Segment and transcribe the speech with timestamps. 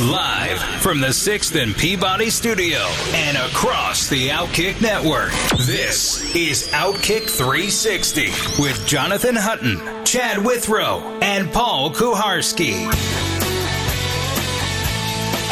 [0.00, 2.78] Live from the 6th and Peabody studio
[3.14, 5.30] and across the Outkick network.
[5.68, 8.26] This is Outkick 360
[8.60, 12.86] with Jonathan Hutton, Chad Withrow, and Paul Kuharsky.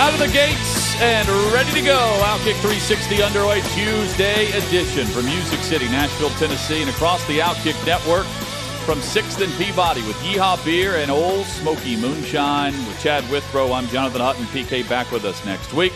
[0.01, 2.01] Out of the gates and ready to go.
[2.25, 8.27] Outkick 360 underway Tuesday edition from Music City, Nashville, Tennessee, and across the Outkick network
[8.85, 13.73] from 6th and Peabody with Yeehaw Beer and Ole Smoky Moonshine with Chad Withrow.
[13.73, 14.45] I'm Jonathan Hutton.
[14.47, 15.93] PK back with us next week.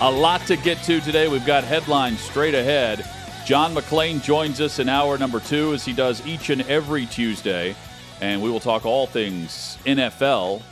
[0.00, 1.28] A lot to get to today.
[1.28, 3.06] We've got headlines straight ahead.
[3.44, 7.76] John McClain joins us in hour number two as he does each and every Tuesday.
[8.22, 10.62] And we will talk all things NFL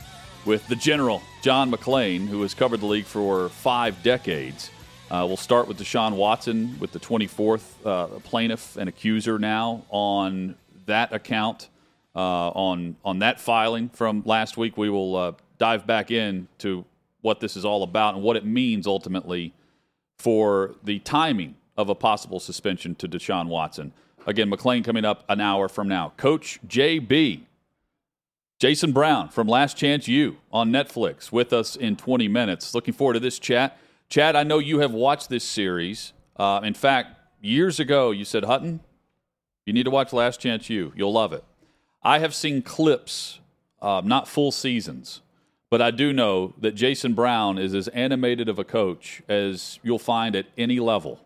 [0.45, 4.71] with the general, John McClain, who has covered the league for five decades.
[5.11, 10.55] Uh, we'll start with Deshaun Watson with the 24th uh, plaintiff and accuser now on
[10.89, 11.69] that account
[12.15, 14.77] uh, on on that filing from last week.
[14.77, 16.85] We will uh, dive back in to
[17.21, 19.53] what this is all about and what it means ultimately
[20.17, 23.93] for the timing of a possible suspension to Deshaun Watson.
[24.25, 26.13] Again, McClain coming up an hour from now.
[26.17, 27.41] Coach JB,
[28.59, 32.73] Jason Brown from Last Chance U on Netflix with us in 20 minutes.
[32.73, 33.77] Looking forward to this chat.
[34.09, 36.13] Chad, I know you have watched this series.
[36.35, 38.81] Uh, in fact, years ago, you said, Hutton,
[39.69, 40.91] you need to watch Last Chance U.
[40.95, 41.43] You'll love it.
[42.01, 43.39] I have seen clips,
[43.79, 45.21] uh, not full seasons,
[45.69, 49.99] but I do know that Jason Brown is as animated of a coach as you'll
[49.99, 51.19] find at any level.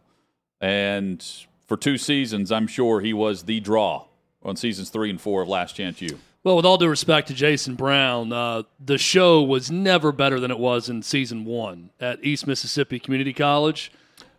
[0.60, 1.26] And
[1.68, 4.08] for two seasons, I'm sure he was the draw
[4.44, 6.20] on seasons three and four of Last Chance U.
[6.44, 10.52] Well, with all due respect to Jason Brown, uh, the show was never better than
[10.52, 13.90] it was in season one at East Mississippi Community College.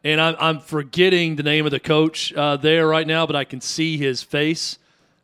[0.04, 3.44] And I'm, I'm forgetting the name of the coach uh, there right now, but I
[3.44, 4.78] can see his face.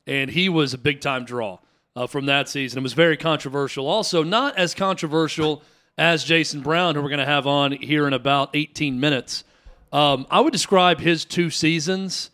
[0.07, 1.59] And he was a big time draw
[1.95, 2.79] uh, from that season.
[2.79, 3.87] It was very controversial.
[3.87, 5.63] Also, not as controversial
[5.99, 9.45] as Jason Brown, who we're going to have on here in about 18 minutes.
[9.93, 12.31] Um, I would describe his two seasons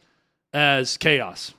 [0.52, 1.52] as chaos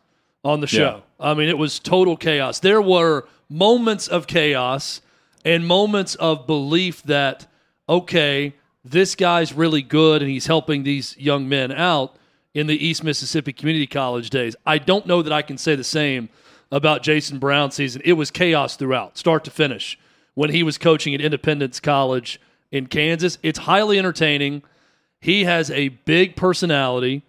[0.43, 1.03] on the show.
[1.19, 1.31] Yeah.
[1.31, 2.59] I mean, it was total chaos.
[2.59, 5.01] There were moments of chaos
[5.43, 7.47] and moments of belief that,
[7.89, 8.53] okay,
[8.91, 12.15] this guy's really good and he's helping these young men out
[12.53, 14.55] in the East Mississippi Community College days.
[14.65, 16.29] I don't know that I can say the same
[16.71, 18.01] about Jason Brown season.
[18.03, 19.97] It was chaos throughout, start to finish,
[20.33, 22.39] when he was coaching at Independence College
[22.71, 23.37] in Kansas.
[23.43, 24.63] It's highly entertaining.
[25.21, 27.23] He has a big personality.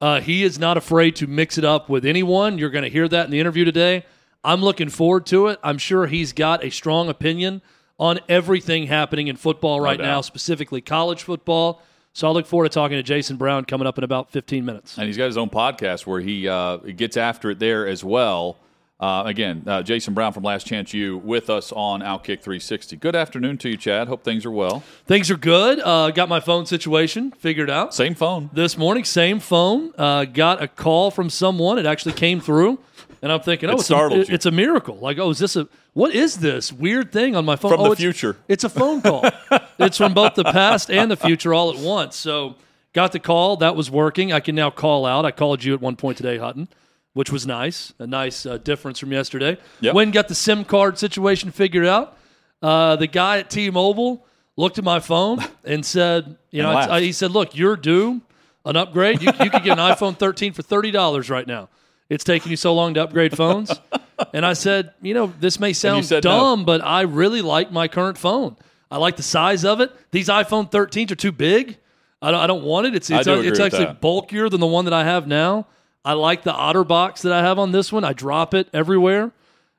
[0.00, 2.58] Uh, he is not afraid to mix it up with anyone.
[2.58, 4.04] You're going to hear that in the interview today.
[4.44, 5.60] I'm looking forward to it.
[5.62, 7.62] I'm sure he's got a strong opinion
[8.02, 11.80] on everything happening in football right no now, specifically college football.
[12.12, 14.98] So I look forward to talking to Jason Brown coming up in about 15 minutes.
[14.98, 18.58] And he's got his own podcast where he uh, gets after it there as well.
[18.98, 22.96] Uh, again, uh, Jason Brown from Last Chance U with us on Outkick 360.
[22.96, 24.08] Good afternoon to you, Chad.
[24.08, 24.80] Hope things are well.
[25.06, 25.78] Things are good.
[25.78, 27.94] Uh, got my phone situation figured out.
[27.94, 28.50] Same phone.
[28.52, 29.92] This morning, same phone.
[29.96, 31.78] Uh, got a call from someone.
[31.78, 32.80] It actually came through.
[33.22, 34.96] And I'm thinking, oh, it it's, a, it's a miracle.
[34.96, 37.70] Like, oh, is this a what is this weird thing on my phone?
[37.70, 38.36] From oh, the it's, future.
[38.48, 39.24] It's a phone call.
[39.78, 42.16] it's from both the past and the future all at once.
[42.16, 42.56] So
[42.92, 43.58] got the call.
[43.58, 44.32] That was working.
[44.32, 45.24] I can now call out.
[45.24, 46.66] I called you at one point today, Hutton,
[47.12, 47.92] which was nice.
[48.00, 49.56] A nice uh, difference from yesterday.
[49.80, 49.94] Yep.
[49.94, 52.18] When got the SIM card situation figured out.
[52.60, 54.24] Uh, the guy at T-Mobile
[54.56, 58.20] looked at my phone and said, you know, I, he said, look, you're due
[58.64, 59.20] an upgrade.
[59.20, 61.68] You, you could get an iPhone 13 for $30 right now
[62.12, 63.72] it's taking you so long to upgrade phones.
[64.34, 66.64] and I said, you know, this may sound dumb, no.
[66.66, 68.56] but I really like my current phone.
[68.90, 69.90] I like the size of it.
[70.10, 71.78] These iPhone 13s are too big.
[72.20, 72.94] I don't, I don't want it.
[72.94, 74.02] It's it's, a, uh, it's actually that.
[74.02, 75.66] bulkier than the one that I have now.
[76.04, 78.04] I like the OtterBox that I have on this one.
[78.04, 79.32] I drop it everywhere.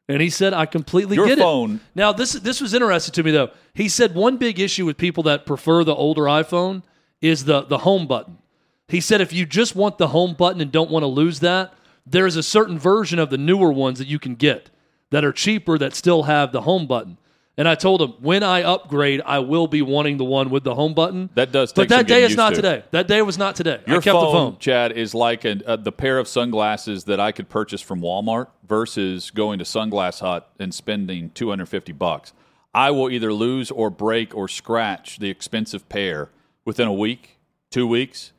[0.10, 1.76] And he said, I completely Your get phone.
[1.76, 1.82] it.
[1.94, 3.52] Now, this this was interesting to me though.
[3.74, 6.82] He said one big issue with people that prefer the older iPhone
[7.22, 8.40] is the the home button.
[8.88, 11.74] He said if you just want the home button and don't want to lose that,
[12.06, 14.70] there's a certain version of the newer ones that you can get
[15.12, 17.18] that are cheaper that still have the home button.
[17.56, 20.74] And I told him when I upgrade, I will be wanting the one with the
[20.74, 21.30] home button.
[21.36, 22.56] That does, but that day is not to.
[22.56, 22.84] today.
[22.90, 23.80] That day was not today.
[23.86, 24.58] Your I kept phone, the phone.
[24.58, 28.48] Chad, is like a, a, the pair of sunglasses that I could purchase from Walmart
[28.68, 32.34] versus going to Sunglass Hut and spending two hundred fifty bucks.
[32.74, 36.32] I will either lose or break or scratch the expensive pair
[36.66, 37.38] within a week,
[37.70, 38.32] two weeks.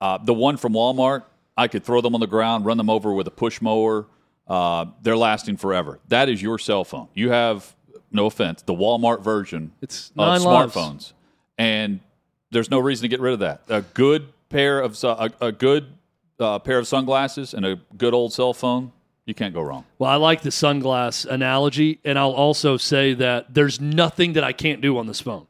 [0.00, 1.24] Uh, the one from Walmart,
[1.58, 4.06] I could throw them on the ground, run them over with a push mower.
[4.46, 5.98] Uh, they're lasting forever.
[6.08, 7.08] That is your cell phone.
[7.12, 7.74] You have,
[8.10, 10.74] no offense, the Walmart version It's of nine lives.
[10.74, 11.12] smartphones,
[11.58, 12.00] and
[12.50, 13.62] there's no reason to get rid of that.
[13.68, 15.88] A good pair of a, a good
[16.40, 18.92] uh, pair of sunglasses and a good old cell phone,
[19.26, 19.84] you can't go wrong.
[19.98, 24.52] Well, I like the sunglass analogy, and I'll also say that there's nothing that I
[24.52, 25.46] can't do on this phone.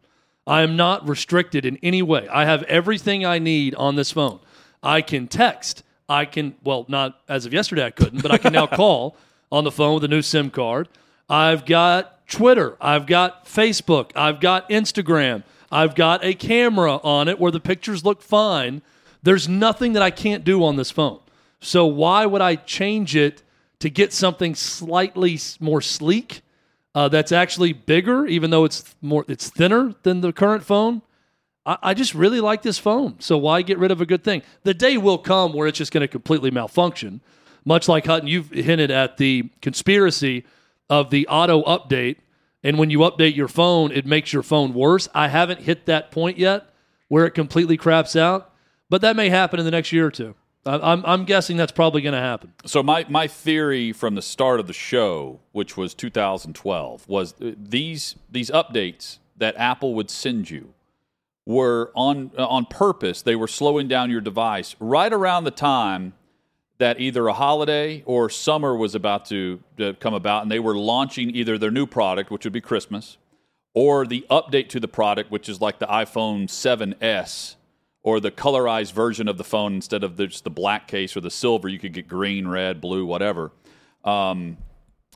[0.46, 2.26] I am not restricted in any way.
[2.28, 4.40] I have everything I need on this phone.
[4.82, 5.84] I can text.
[6.08, 9.16] I can, well, not as of yesterday, I couldn't, but I can now call
[9.52, 10.88] on the phone with a new SIM card.
[11.28, 12.76] I've got Twitter.
[12.80, 14.12] I've got Facebook.
[14.14, 15.42] I've got Instagram.
[15.70, 18.82] I've got a camera on it where the pictures look fine.
[19.22, 21.20] There's nothing that I can't do on this phone.
[21.60, 23.42] So why would I change it
[23.80, 26.42] to get something slightly more sleek?
[26.94, 31.02] Uh, that's actually bigger, even though it's more it's thinner than the current phone.
[31.68, 33.20] I, I just really like this phone.
[33.20, 34.42] So why get rid of a good thing?
[34.64, 37.20] The day will come where it's just going to completely malfunction.
[37.64, 40.44] Much like Hutton, you've hinted at the conspiracy
[40.88, 42.16] of the auto update,
[42.64, 45.08] and when you update your phone, it makes your phone worse.
[45.14, 46.72] I haven't hit that point yet
[47.08, 48.54] where it completely craps out,
[48.88, 50.34] but that may happen in the next year or two.
[50.64, 52.52] I'm, I'm guessing that's probably going to happen.
[52.66, 57.52] So my my theory from the start of the show, which was 2012, was uh,
[57.56, 60.74] these these updates that Apple would send you
[61.48, 63.22] were on uh, on purpose.
[63.22, 66.12] They were slowing down your device right around the time
[66.76, 70.76] that either a holiday or summer was about to, to come about, and they were
[70.76, 73.16] launching either their new product, which would be Christmas,
[73.74, 77.56] or the update to the product, which is like the iPhone 7s
[78.04, 81.20] or the colorized version of the phone instead of the, just the black case or
[81.20, 81.66] the silver.
[81.68, 83.50] You could get green, red, blue, whatever.
[84.04, 84.58] Um,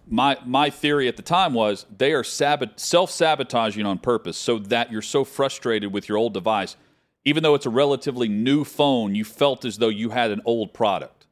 [0.07, 4.59] my my theory at the time was they are sabot- self sabotaging on purpose so
[4.59, 6.77] that you're so frustrated with your old device,
[7.25, 10.73] even though it's a relatively new phone, you felt as though you had an old
[10.73, 11.27] product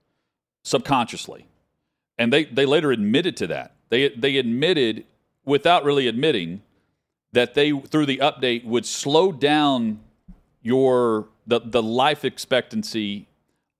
[0.62, 1.46] subconsciously,
[2.18, 3.74] and they they later admitted to that.
[3.88, 5.04] They they admitted
[5.44, 6.62] without really admitting
[7.32, 10.00] that they through the update would slow down
[10.62, 13.26] your the the life expectancy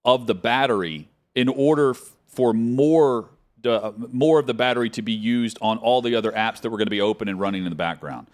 [0.04, 3.28] of the battery in order f- for more
[3.66, 6.78] uh, more of the battery to be used on all the other apps that were
[6.78, 8.26] going to be open and running in the background.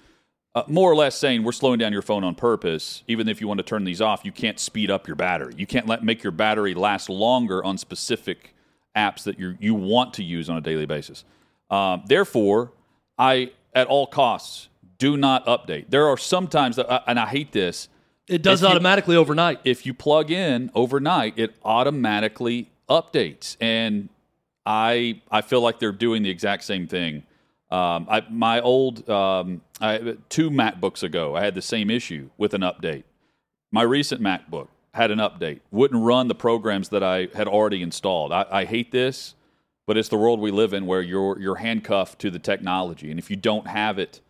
[0.54, 3.02] Uh, more or less saying we're slowing down your phone on purpose.
[3.06, 5.52] Even if you want to turn these off, you can't speed up your battery.
[5.56, 8.54] You can't let make your battery last longer on specific
[8.96, 11.24] apps that you you want to use on a daily basis.
[11.70, 12.72] Um, therefore,
[13.18, 15.90] I at all costs do not update.
[15.90, 17.88] There are sometimes that, uh, and I hate this
[18.26, 19.60] It does If you- automatically overnight.
[19.64, 24.08] if you plug in overnight, it automatically updates, and
[24.66, 27.22] I I feel like they're doing the exact same thing.
[27.70, 32.52] Um, I, my old um, I, two MacBooks ago, I had the same issue with
[32.54, 33.04] an update.
[33.72, 38.32] My recent MacBook had an update, wouldn't run the programs that I had already installed.
[38.32, 39.34] I, I hate this,
[39.86, 43.18] but it's the world we live in where you're you're handcuffed to the technology, and
[43.18, 44.20] if you don't have it,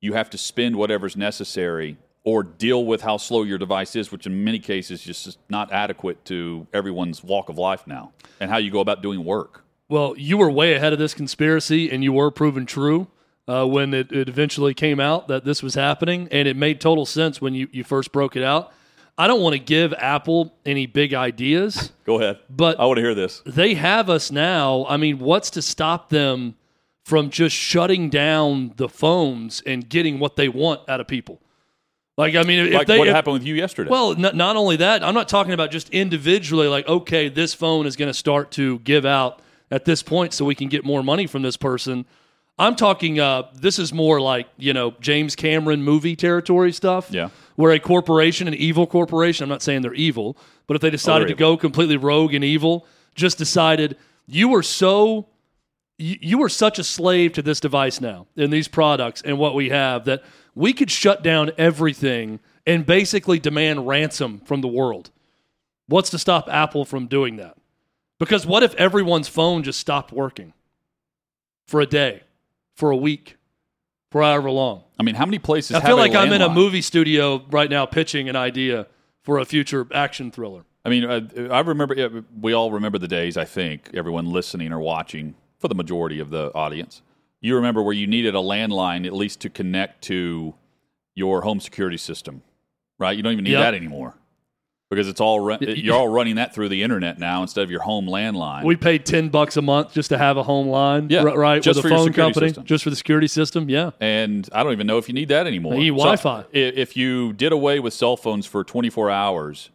[0.00, 4.26] you have to spend whatever's necessary or deal with how slow your device is, which
[4.26, 8.56] in many cases is just not adequate to everyone's walk of life now and how
[8.56, 9.63] you go about doing work.
[9.88, 13.08] Well, you were way ahead of this conspiracy, and you were proven true
[13.46, 17.04] uh, when it, it eventually came out that this was happening, and it made total
[17.06, 18.72] sense when you, you first broke it out.
[19.16, 22.38] I don't want to give Apple any big ideas, Go ahead.
[22.50, 23.42] but I want to hear this.
[23.46, 24.86] they have us now.
[24.88, 26.56] I mean, what's to stop them
[27.04, 31.40] from just shutting down the phones and getting what they want out of people?
[32.16, 33.90] Like, I mean, if Like they what if- happened with you yesterday.
[33.90, 37.86] well, n- not only that, I'm not talking about just individually, like, okay, this phone
[37.86, 41.02] is going to start to give out at this point so we can get more
[41.02, 42.06] money from this person.
[42.58, 47.08] I'm talking, uh, this is more like, you know, James Cameron movie territory stuff.
[47.10, 47.30] Yeah.
[47.56, 51.26] Where a corporation, an evil corporation, I'm not saying they're evil, but if they decided
[51.26, 51.54] to evil.
[51.54, 55.28] go completely rogue and evil, just decided you were so
[55.98, 59.54] you, you are such a slave to this device now and these products and what
[59.54, 60.22] we have that
[60.54, 65.10] we could shut down everything and basically demand ransom from the world.
[65.86, 67.56] What's to stop Apple from doing that?
[68.24, 70.52] Because what if everyone's phone just stopped working
[71.66, 72.22] for a day,
[72.74, 73.36] for a week,
[74.10, 74.84] for however long?
[74.98, 77.70] I mean, how many places I have feel like I'm in a movie studio right
[77.70, 78.86] now pitching an idea
[79.22, 80.64] for a future action thriller.
[80.84, 84.70] I mean, uh, I remember, yeah, we all remember the days, I think, everyone listening
[84.70, 87.00] or watching, for the majority of the audience.
[87.40, 90.54] You remember where you needed a landline at least to connect to
[91.14, 92.42] your home security system,
[92.98, 93.16] right?
[93.16, 93.60] You don't even need Yep.
[93.62, 94.14] that anymore.
[94.90, 97.80] Because it's all run, you're all running that through the internet now instead of your
[97.80, 98.64] home landline.
[98.64, 101.62] We paid ten bucks a month just to have a home line, Yeah, r- right?
[101.62, 102.64] just with for a phone security company, system.
[102.64, 103.68] just for the security system.
[103.68, 105.74] Yeah, and I don't even know if you need that anymore.
[105.74, 106.40] You need Wi-Fi.
[106.40, 109.70] i- if you did away with cell phones for 24 hours,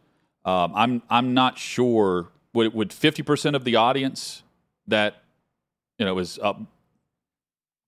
[0.46, 4.44] um, I'm I'm not sure would would 50 percent of the audience
[4.88, 5.22] that
[5.98, 6.62] you know is up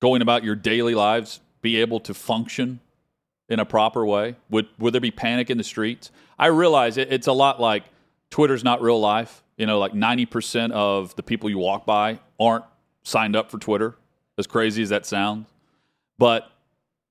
[0.01, 2.79] going about your daily lives be able to function
[3.51, 4.35] in a proper way?
[4.49, 6.09] Would would there be panic in the streets?
[6.39, 7.83] I realize it, it's a lot like
[8.31, 9.43] Twitter's not real life.
[9.57, 12.65] You know, like 90% of the people you walk by aren't
[13.03, 13.95] signed up for Twitter,
[14.39, 15.47] as crazy as that sounds.
[16.17, 16.49] But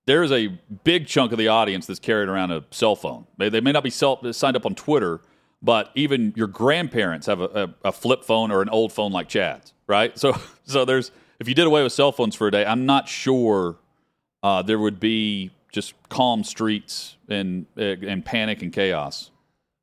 [0.06, 3.26] there's a big chunk of the audience that's carried around a cell phone.
[3.37, 5.20] They, they may not be self, signed up on Twitter,
[5.62, 9.28] but even your grandparents have a, a, a flip phone or an old phone like
[9.28, 10.18] Chad's, right?
[10.18, 13.09] So, so there's if you did away with cell phones for a day, I'm not
[13.09, 13.76] sure
[14.42, 19.31] uh, there would be just calm streets and and panic and chaos.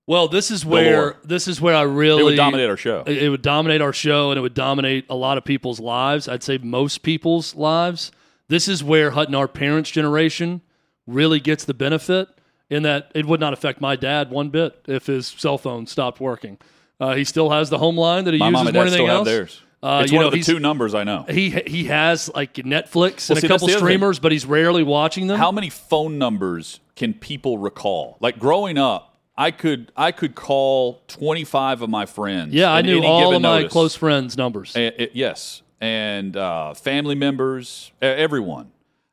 [0.08, 3.03] Well, this is where this is where I really It would dominate our show.
[3.06, 6.27] It it would dominate our show, and it would dominate a lot of people's lives.
[6.29, 8.12] I'd say most people's lives.
[8.48, 10.62] This is where Hutton, our parents' generation,
[11.06, 12.29] really gets the benefit.
[12.70, 16.20] In that, it would not affect my dad one bit if his cell phone stopped
[16.20, 16.58] working.
[17.00, 18.91] Uh, he still has the home line that he My uses mom and more dad
[18.91, 19.62] than still anything have theirs.
[19.84, 21.25] Uh, it's you one know, of the two numbers I know.
[21.29, 25.27] He he has like Netflix Well, and see, a couple streamers, but he's rarely watching
[25.27, 25.38] them.
[25.38, 28.17] How many phone numbers can people recall?
[28.19, 32.53] Like growing up, I could I could call 25 of my friends.
[32.53, 33.72] yeah, I knew all of my notice.
[33.72, 34.75] close friends' numbers.
[34.75, 38.72] It- yes, and uh, family members, everyone.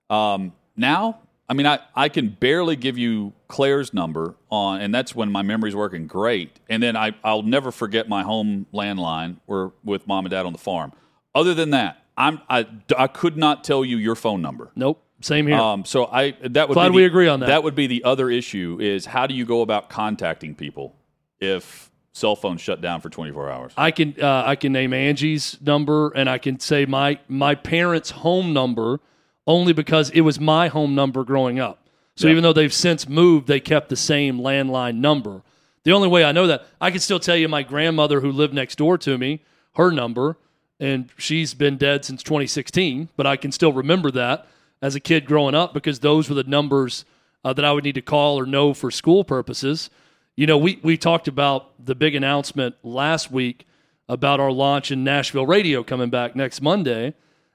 [0.09, 5.15] Um, now, I mean, I, I can barely give you Claire's number on, and that's
[5.15, 6.59] when my memory's working great.
[6.71, 10.53] And then I I'll never forget my home landline or with mom and dad on
[10.53, 10.93] the farm.
[11.35, 14.71] Other than that, I'm I, I could not tell you your phone number.
[14.75, 15.57] nope, same here.
[15.57, 17.47] Um, so I that would Glad be the- we agree on that.
[17.47, 20.97] That would be the other issue is how do you go about contacting people
[21.41, 23.73] if cell phones shut down for 24 hours?
[23.77, 28.11] I can uh, I can name Angie's number and I can say my my parents'
[28.13, 29.01] home number
[29.47, 31.79] only because it was my home number growing up.
[32.17, 32.33] So Yeah.
[32.33, 35.43] even though they've since moved, they kept the same landline number.
[35.85, 38.55] The only way I know that I can still tell you my grandmother who lived
[38.55, 39.41] next door to me,
[39.75, 40.37] her number,
[40.81, 43.09] and she's been dead since 2016.
[43.17, 44.47] But I can still remember that
[44.81, 47.05] as a kid growing up because those were the numbers
[47.45, 49.91] uh, that I would need to call or know for school purposes.
[50.37, 53.67] You know, we, we talked about the big announcement last week
[54.09, 57.15] about our launch in Nashville radio coming back next Monday.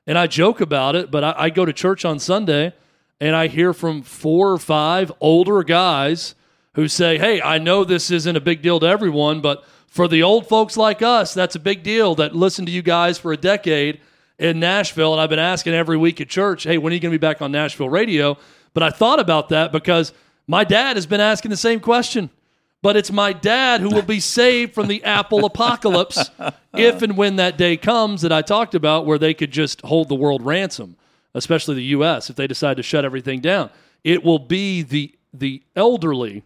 [0.10, 2.74] And I joke about it, but I, I go to church on Sunday
[3.22, 6.34] and I hear from four or five older guys
[6.74, 10.24] who say, Hey, I know this isn't a big deal to everyone, but for the
[10.24, 13.38] old folks like us, that's a big deal that listen to you guys for a
[13.38, 14.02] decade
[14.40, 15.14] in Nashville.
[15.14, 17.22] And I've been asking every week at church, Hey, when are you going to be
[17.22, 18.36] back on Nashville radio?
[18.74, 20.12] But I thought about that because
[20.48, 22.32] my dad has been asking the same question
[22.82, 26.30] but it's my dad who will be saved from the Apple apocalypse
[26.74, 30.08] if and when that day comes that I talked about, where they could just hold
[30.08, 30.96] the world ransom,
[31.34, 32.30] especially the U.S.
[32.30, 33.70] if they decide to shut everything down.
[34.04, 36.44] It will be the the elderly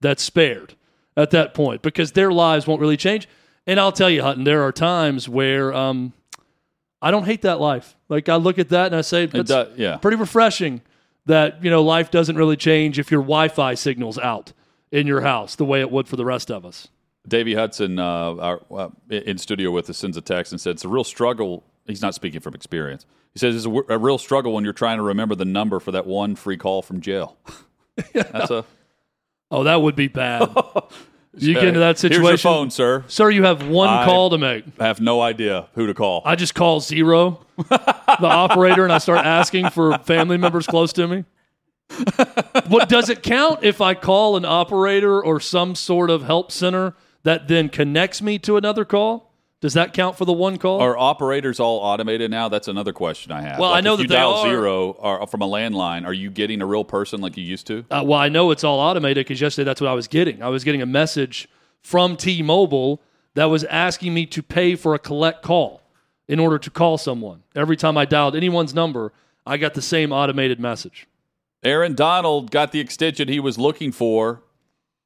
[0.00, 0.74] that's spared
[1.16, 3.28] at that point because their lives won't really change.
[3.66, 6.12] And I'll tell you, Hutton, there are times where um,
[7.00, 7.96] I don't hate that life.
[8.08, 9.96] Like I look at that and I say, that's does- yeah.
[9.96, 10.82] pretty refreshing
[11.26, 14.52] that you know life doesn't really change if your Wi-Fi signal's out
[14.92, 16.88] in your house the way it would for the rest of us.
[17.28, 18.04] Davey Hudson, uh,
[18.36, 21.64] our, uh, in studio with us, sends a text and said it's a real struggle.
[21.86, 23.04] He's not speaking from experience.
[23.32, 25.80] He says it's a, w- a real struggle when you're trying to remember the number
[25.80, 27.36] for that one free call from jail.
[28.12, 28.64] That's a
[29.50, 30.48] Oh, that would be bad.
[31.36, 33.04] you get into that situation, Here's your phone, sir.
[33.06, 33.30] sir.
[33.30, 34.64] You have one I- call to make.
[34.80, 36.22] I have no idea who to call.
[36.24, 41.06] I just call zero, the operator, and I start asking for family members close to
[41.06, 41.24] me.
[42.68, 46.94] What does it count if I call an operator or some sort of help center
[47.22, 49.32] that then connects me to another call?
[49.60, 50.80] Does that count for the one call?
[50.80, 52.48] Are operators all automated now?
[52.48, 53.58] That's another question I have.
[53.58, 54.48] Well, I know if you that they dial are.
[54.48, 56.04] zero or from a landline.
[56.04, 57.84] Are you getting a real person like you used to?
[57.90, 60.42] Uh, well, I know it's all automated because yesterday that's what I was getting.
[60.42, 61.48] I was getting a message
[61.82, 63.00] from T-Mobile
[63.34, 65.82] that was asking me to pay for a collect call
[66.28, 67.42] in order to call someone.
[67.54, 69.12] Every time I dialed anyone's number,
[69.46, 71.06] I got the same automated message.
[71.62, 74.42] Aaron Donald got the extension he was looking for,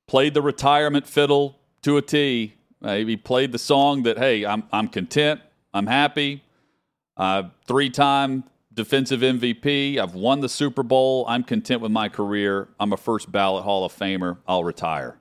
[0.06, 2.54] played the retirement fiddle to a T.
[2.84, 5.40] He played the song that, hey, I'm, I'm content,
[5.72, 6.42] I'm happy.
[7.16, 9.98] Uh, Three time defensive MVP.
[9.98, 11.24] I've won the Super Bowl.
[11.28, 12.68] I'm content with my career.
[12.78, 14.38] I'm a first ballot Hall of Famer.
[14.46, 15.18] I'll retire.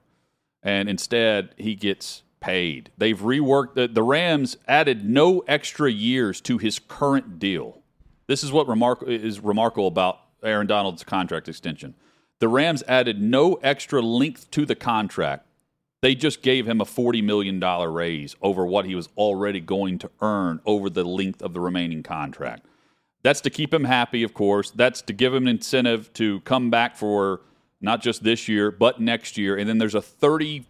[0.64, 2.92] And instead, he gets paid.
[2.98, 7.82] They've reworked the, the Rams added no extra years to his current deal.
[8.28, 11.96] This is what remark- is remarkable about Aaron Donald's contract extension.
[12.40, 15.46] The Rams added no extra length to the contract
[16.02, 20.12] They just gave him a $40 million raise over what he was already going to
[20.22, 22.66] earn over the length of the remaining contract.
[23.22, 24.72] That's to keep him happy, of course.
[24.72, 27.42] That's to give him an incentive to come back for
[27.82, 29.58] not just this year, but next year.
[29.58, 30.66] And then there's a 30,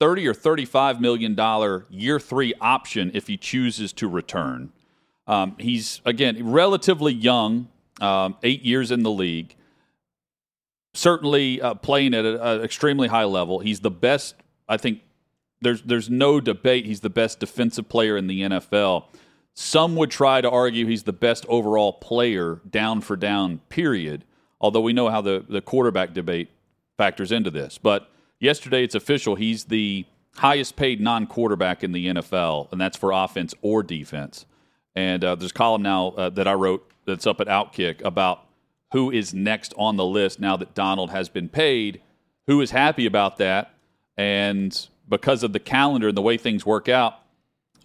[0.00, 4.72] 30 or $35 million year three option if he chooses to return.
[5.28, 7.68] Um, he's, again, relatively young,
[8.02, 9.54] um, eight years in the league
[10.94, 13.58] certainly uh, playing at an extremely high level.
[13.58, 14.34] He's the best.
[14.68, 15.00] I think
[15.60, 16.86] there's there's no debate.
[16.86, 19.04] He's the best defensive player in the NFL.
[19.54, 23.58] Some would try to argue he's the best overall player, down for down.
[23.68, 24.24] Period.
[24.60, 26.50] Although we know how the the quarterback debate
[26.96, 29.34] factors into this, but yesterday it's official.
[29.34, 30.04] He's the
[30.36, 34.46] highest paid non quarterback in the NFL, and that's for offense or defense.
[34.94, 38.46] And uh, there's a column now uh, that I wrote that's up at Outkick about
[38.92, 42.00] who is next on the list now that Donald has been paid,
[42.46, 43.74] who is happy about that.
[44.16, 47.14] And because of the calendar and the way things work out,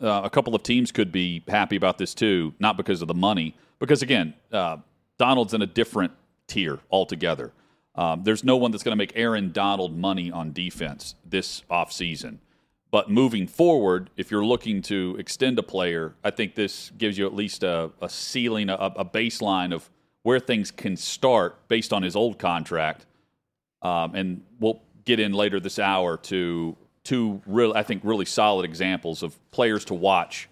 [0.02, 3.14] uh, a couple of teams could be happy about this too, not because of the
[3.14, 4.78] money, because again, uh,
[5.18, 6.12] Donald's in a different
[6.48, 7.52] tier altogether.
[7.96, 12.38] Um, there's no one that's going to make Aaron Donald money on defense this offseason.
[12.90, 17.26] But moving forward, if you're looking to extend a player, I think this gives you
[17.26, 19.90] at least a, a ceiling, a, a baseline of
[20.24, 23.06] where things can start based on his old contract.
[23.82, 28.64] Um, and we'll get in later this hour to two real, I think, really solid
[28.64, 30.50] examples of players to watch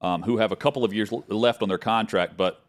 [0.00, 2.62] um, who have a couple of years left on their contract, but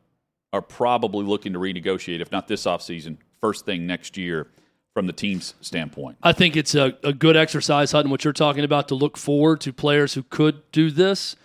[0.53, 4.47] are probably looking to renegotiate, if not this offseason, first thing next year
[4.95, 6.17] from the team's standpoint.
[6.23, 9.59] I think it's a, a good exercise, Hutton, what you're talking about to look forward
[9.61, 11.35] to players who could do this.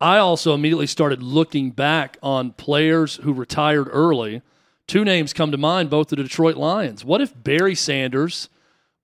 [0.00, 4.42] I also immediately started looking back on players who retired early.
[4.88, 7.04] Two names come to mind, both the Detroit Lions.
[7.04, 8.48] What if Barry Sanders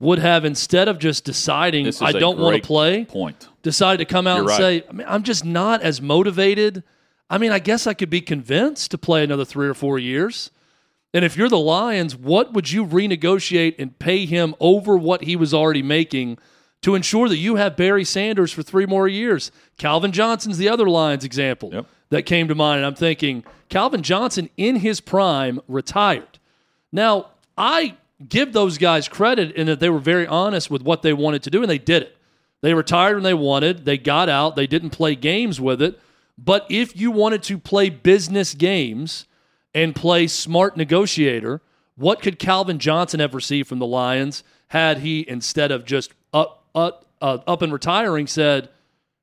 [0.00, 3.46] would have, instead of just deciding, I don't want to play, point.
[3.62, 4.58] decided to come out You're and right.
[4.58, 6.82] say, I mean, I'm just not as motivated.
[7.30, 10.50] I mean, I guess I could be convinced to play another three or four years.
[11.14, 15.36] And if you're the Lions, what would you renegotiate and pay him over what he
[15.36, 16.36] was already making–
[16.84, 19.50] to ensure that you have Barry Sanders for three more years.
[19.78, 21.86] Calvin Johnson's the other Lions example yep.
[22.10, 22.76] that came to mind.
[22.76, 26.38] And I'm thinking, Calvin Johnson in his prime retired.
[26.92, 27.96] Now, I
[28.28, 31.50] give those guys credit in that they were very honest with what they wanted to
[31.50, 32.18] do, and they did it.
[32.60, 35.98] They retired when they wanted, they got out, they didn't play games with it.
[36.36, 39.24] But if you wanted to play business games
[39.74, 41.60] and play smart negotiator,
[41.96, 46.64] what could Calvin Johnson have received from the Lions had he, instead of just up
[46.74, 48.68] uh, uh, up and retiring said,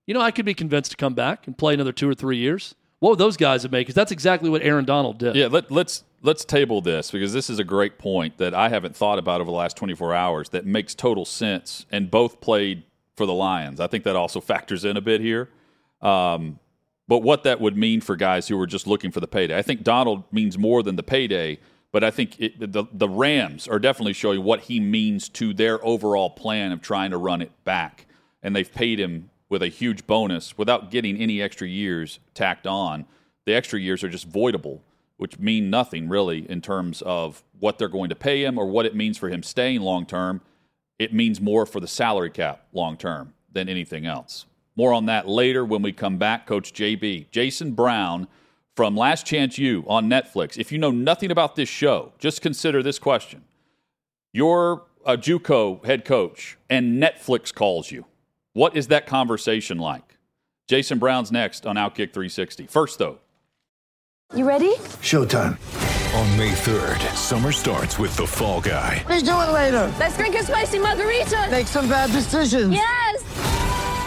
[0.08, 2.38] you know, I could be convinced to come back and play another two or three
[2.38, 2.76] years.
[3.00, 3.82] What would those guys have made?
[3.82, 5.36] Because that's exactly what Aaron Donald did.
[5.36, 8.96] Yeah, let, let's let's table this because this is a great point that I haven't
[8.96, 11.86] thought about over the last 24 hours that makes total sense.
[11.92, 12.84] And both played
[13.16, 13.80] for the Lions.
[13.80, 15.50] I think that also factors in a bit here.
[16.02, 16.60] Um,
[17.12, 19.62] but what that would mean for guys who were just looking for the payday, I
[19.62, 21.60] think Donald means more than the payday
[21.92, 25.84] but I think it, the the Rams are definitely showing what he means to their
[25.86, 28.06] overall plan of trying to run it back,
[28.42, 33.06] and they've paid him with a huge bonus without getting any extra years tacked on.
[33.46, 34.80] The extra years are just voidable,
[35.18, 38.86] which mean nothing really in terms of what they're going to pay him or what
[38.86, 40.42] it means for him staying long term.
[40.98, 44.46] It means more for the salary cap long term than anything else.
[44.76, 46.48] More on that later when we come back.
[46.48, 48.28] Coach JB, Jason Brown
[48.76, 50.58] from Last Chance U on Netflix.
[50.58, 53.44] If you know nothing about this show, just consider this question.
[54.34, 58.06] You're a uh, JUCO head coach and Netflix calls you.
[58.54, 60.18] What is that conversation like?
[60.68, 62.68] Jason Brown's next on Outkick 360.
[62.68, 63.20] First, though.
[64.34, 64.74] You ready?
[65.02, 65.58] Showtime.
[66.16, 69.04] On May 3rd, summer starts with The Fall Guy.
[69.08, 69.94] Let's do it later.
[70.00, 71.48] Let's drink a spicy margarita.
[71.52, 72.74] Make some bad decisions.
[72.74, 73.51] Yes.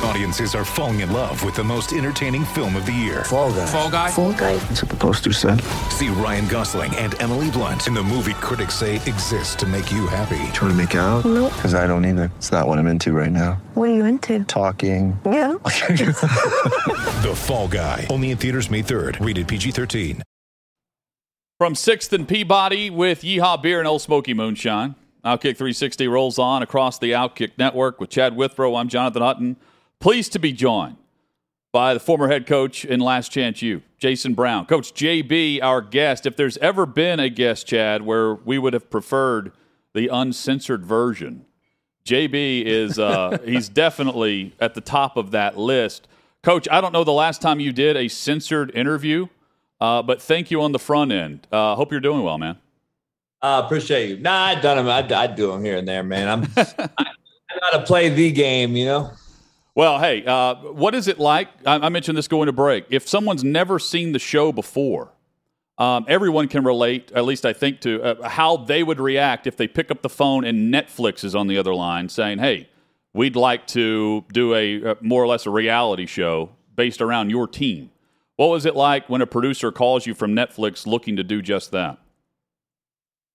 [0.03, 3.25] Audiences are falling in love with the most entertaining film of the year.
[3.25, 3.67] Fall guy.
[3.67, 4.11] Fall guy.
[4.11, 4.57] Fall guy.
[4.57, 5.61] That's what the poster said.
[5.91, 10.07] See Ryan Gosling and Emily Blunt in the movie critics say exists to make you
[10.07, 10.51] happy.
[10.53, 11.25] Trying to make it out?
[11.25, 11.53] Nope.
[11.55, 12.31] Because I don't either.
[12.37, 13.55] It's not what I'm into right now.
[13.75, 14.45] What are you into?
[14.45, 15.19] Talking.
[15.25, 15.53] Yeah.
[15.65, 18.07] the Fall Guy.
[18.11, 19.25] Only in theaters May 3rd.
[19.25, 20.21] Rated PG-13.
[21.59, 24.97] From Sixth and Peabody with Yeehaw Beer and Ole Smoky Moonshine.
[25.25, 28.75] Outkick 360 rolls on across the Outkick Network with Chad Withrow.
[28.75, 29.57] I'm Jonathan Hutton.
[30.01, 30.97] Pleased to be joined
[31.73, 34.67] by the former head coach in Last Chance U, Jason Brown.
[34.67, 36.27] Coach JB, our guest.
[36.27, 39.53] If there's ever been a guest, Chad, where we would have preferred
[39.93, 41.47] the uncensored version,
[42.05, 46.07] JB is uh, he's definitely at the top of that list.
[46.43, 49.27] Coach, I don't know the last time you did a censored interview,
[49.81, 51.47] uh, but thank you on the front end.
[51.51, 52.59] Uh, hope you're doing well, man.
[53.41, 54.19] I uh, appreciate you.
[54.19, 54.89] Nah, I done them.
[54.89, 56.29] I, I do them here and there, man.
[56.29, 56.53] I'm.
[56.57, 57.07] I,
[57.61, 59.13] Got to play the game, you know.
[59.77, 61.49] Well, hey, uh, what is it like?
[61.67, 62.87] I, I, mentioned this going to break.
[62.91, 65.11] If someone's never seen the show before,
[65.79, 69.57] um, everyone can relate, at least I think, to uh, how they would react if
[69.57, 72.69] they pick up the phone and Netflix is on the other line saying, hey,
[73.13, 77.49] we'd like to do a, a more or less a reality show based around your
[77.49, 77.91] team.
[78.37, 81.73] What was it like when a producer calls you from Netflix looking to do just
[81.73, 81.99] that?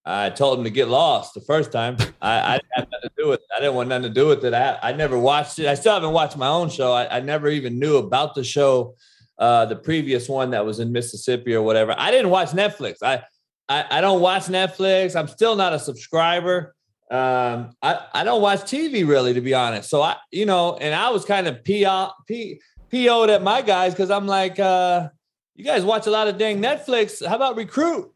[0.05, 1.97] I told him to get lost the first time.
[2.21, 3.47] I, I, didn't have nothing to do with it.
[3.55, 4.53] I didn't want nothing to do with it.
[4.53, 5.67] I, I never watched it.
[5.67, 6.93] I still haven't watched my own show.
[6.93, 8.95] I, I never even knew about the show,
[9.37, 11.93] uh, the previous one that was in Mississippi or whatever.
[11.97, 12.97] I didn't watch Netflix.
[13.03, 13.23] I,
[13.67, 15.15] I, I don't watch Netflix.
[15.15, 16.75] I'm still not a subscriber.
[17.11, 19.89] Um, I, I don't watch TV really, to be honest.
[19.89, 23.93] So I, you know, and I was kind of PO, P, PO'd at my guys
[23.93, 25.09] because I'm like, uh,
[25.55, 27.25] you guys watch a lot of dang Netflix.
[27.25, 28.11] How about recruit?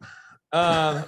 [0.52, 1.04] Um,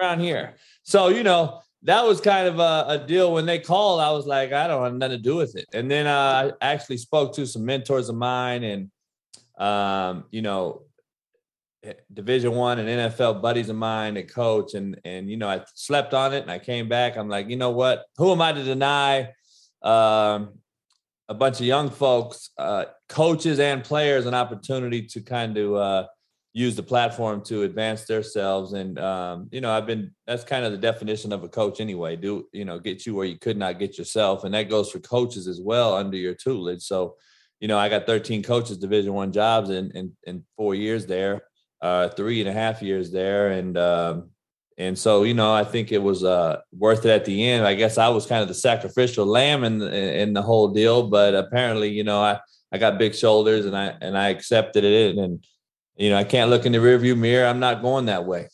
[0.00, 0.54] around here.
[0.82, 4.00] So, you know, that was kind of a, a, deal when they called.
[4.00, 5.66] I was like, I don't have nothing to do with it.
[5.74, 8.90] And then uh, I actually spoke to some mentors of mine and,
[9.58, 10.82] um, you know,
[12.12, 14.72] division one and NFL buddies of mine that coach.
[14.74, 17.16] And, and, you know, I slept on it and I came back.
[17.16, 19.32] I'm like, you know what, who am I to deny,
[19.82, 20.58] um,
[21.28, 26.06] a bunch of young folks, uh, coaches and players, an opportunity to kind of, uh,
[26.54, 28.72] use the platform to advance themselves.
[28.72, 32.16] And um, you know, I've been that's kind of the definition of a coach anyway.
[32.16, 35.00] Do you know get you where you could not get yourself, and that goes for
[35.00, 36.82] coaches as well under your tutelage.
[36.82, 37.16] So,
[37.60, 41.42] you know, I got 13 coaches, Division One jobs in, in in four years there,
[41.82, 44.30] uh, three and a half years there, and um,
[44.78, 47.66] and so you know, I think it was uh, worth it at the end.
[47.66, 51.34] I guess I was kind of the sacrificial lamb in in the whole deal, but
[51.34, 52.38] apparently, you know, I
[52.70, 55.44] I got big shoulders and I and I accepted it and
[55.96, 57.46] you know, I can't look in the rearview mirror.
[57.46, 58.48] I'm not going that way.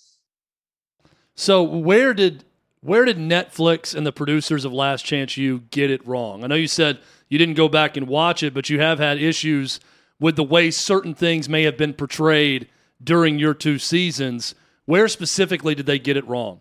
[1.34, 2.44] So where did
[2.82, 6.44] where did Netflix and the producers of Last Chance U get it wrong?
[6.44, 6.98] I know you said
[7.28, 9.80] you didn't go back and watch it, but you have had issues
[10.18, 12.68] with the way certain things may have been portrayed
[13.02, 14.54] during your two seasons.
[14.84, 16.60] Where specifically did they get it wrong?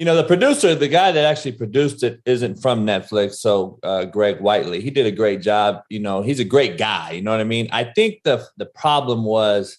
[0.00, 4.06] You know the producer the guy that actually produced it isn't from netflix so uh,
[4.06, 4.80] greg whiteley.
[4.80, 7.44] He did a great job you know he's a great guy you know what i
[7.44, 7.68] mean?
[7.70, 9.76] I think the the problem was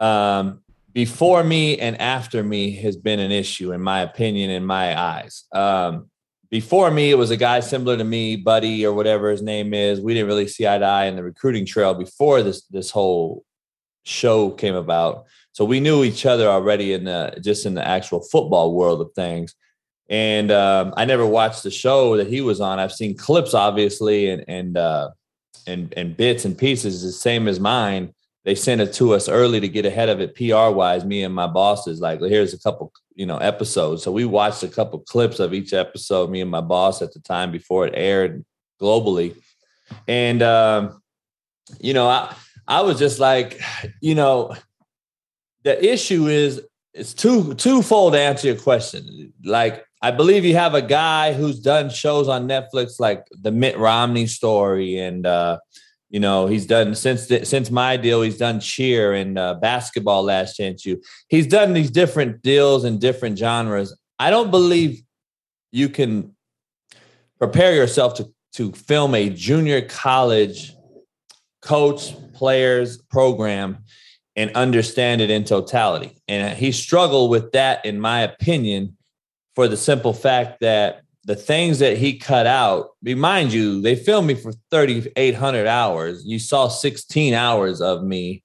[0.00, 0.60] um,
[0.92, 5.44] before me and after me has been an issue in my opinion in my eyes.
[5.52, 6.10] Um,
[6.50, 9.98] before me it was a guy similar to me buddy or whatever his name is.
[9.98, 13.44] We didn't really see eye to eye in the recruiting trail before this this whole
[14.04, 15.24] show came about
[15.56, 19.10] so we knew each other already in the just in the actual football world of
[19.14, 19.54] things.
[20.10, 22.78] And um, I never watched the show that he was on.
[22.78, 25.12] I've seen clips, obviously, and and uh,
[25.66, 28.12] and and bits and pieces, the same as mine.
[28.44, 31.06] They sent it to us early to get ahead of it, PR wise.
[31.06, 34.02] Me and my bosses, like, here's a couple, you know, episodes.
[34.02, 36.28] So we watched a couple clips of each episode.
[36.28, 38.44] Me and my boss at the time before it aired
[38.78, 39.34] globally,
[40.06, 41.00] and um,
[41.80, 42.36] you know, I
[42.68, 43.58] I was just like,
[44.02, 44.54] you know,
[45.66, 46.62] the issue is
[46.94, 49.32] it's two twofold to answer your question.
[49.44, 53.76] Like I believe you have a guy who's done shows on Netflix like the Mitt
[53.76, 55.58] Romney story and uh,
[56.08, 60.22] you know he's done since the, since my deal he's done cheer and uh, basketball
[60.22, 65.02] last chance U he's done these different deals in different genres i don't believe
[65.72, 66.34] you can
[67.38, 70.74] prepare yourself to to film a junior college
[71.60, 73.78] coach players program
[74.36, 76.20] and understand it in totality.
[76.28, 78.96] And he struggled with that, in my opinion,
[79.54, 84.28] for the simple fact that the things that he cut out, remind you, they filmed
[84.28, 86.24] me for 3,800 hours.
[86.24, 88.44] You saw 16 hours of me.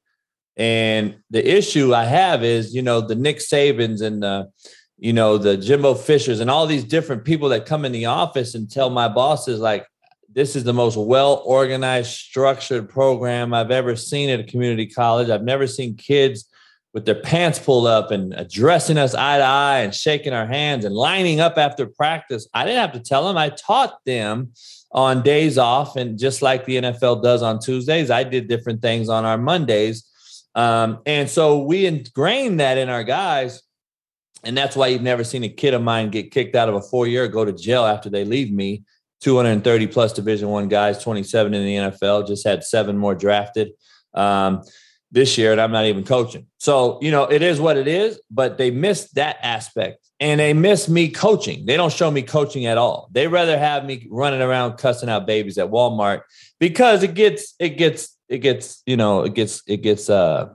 [0.58, 4.50] And the issue I have is, you know, the Nick Sabans and the,
[4.98, 8.56] you know, the Jimbo Fishers and all these different people that come in the office
[8.56, 9.86] and tell my bosses, like,
[10.34, 15.30] this is the most well organized, structured program I've ever seen at a community college.
[15.30, 16.46] I've never seen kids
[16.94, 20.84] with their pants pulled up and addressing us eye to eye and shaking our hands
[20.84, 22.48] and lining up after practice.
[22.54, 23.38] I didn't have to tell them.
[23.38, 24.52] I taught them
[24.92, 25.96] on days off.
[25.96, 30.06] And just like the NFL does on Tuesdays, I did different things on our Mondays.
[30.54, 33.62] Um, and so we ingrained that in our guys.
[34.44, 36.82] And that's why you've never seen a kid of mine get kicked out of a
[36.82, 38.84] four year, go to jail after they leave me
[39.22, 43.72] 230 plus division one guys 27 in the nfl just had seven more drafted
[44.14, 44.62] um,
[45.12, 46.48] this year and i'm not even coaching.
[46.58, 50.54] So you know it is what it is but they missed that aspect and they
[50.54, 51.66] miss me coaching.
[51.66, 53.10] They don't show me coaching at all.
[53.12, 56.22] They rather have me running around cussing out babies at walmart
[56.60, 60.50] because it gets it gets it gets you know it gets it gets uh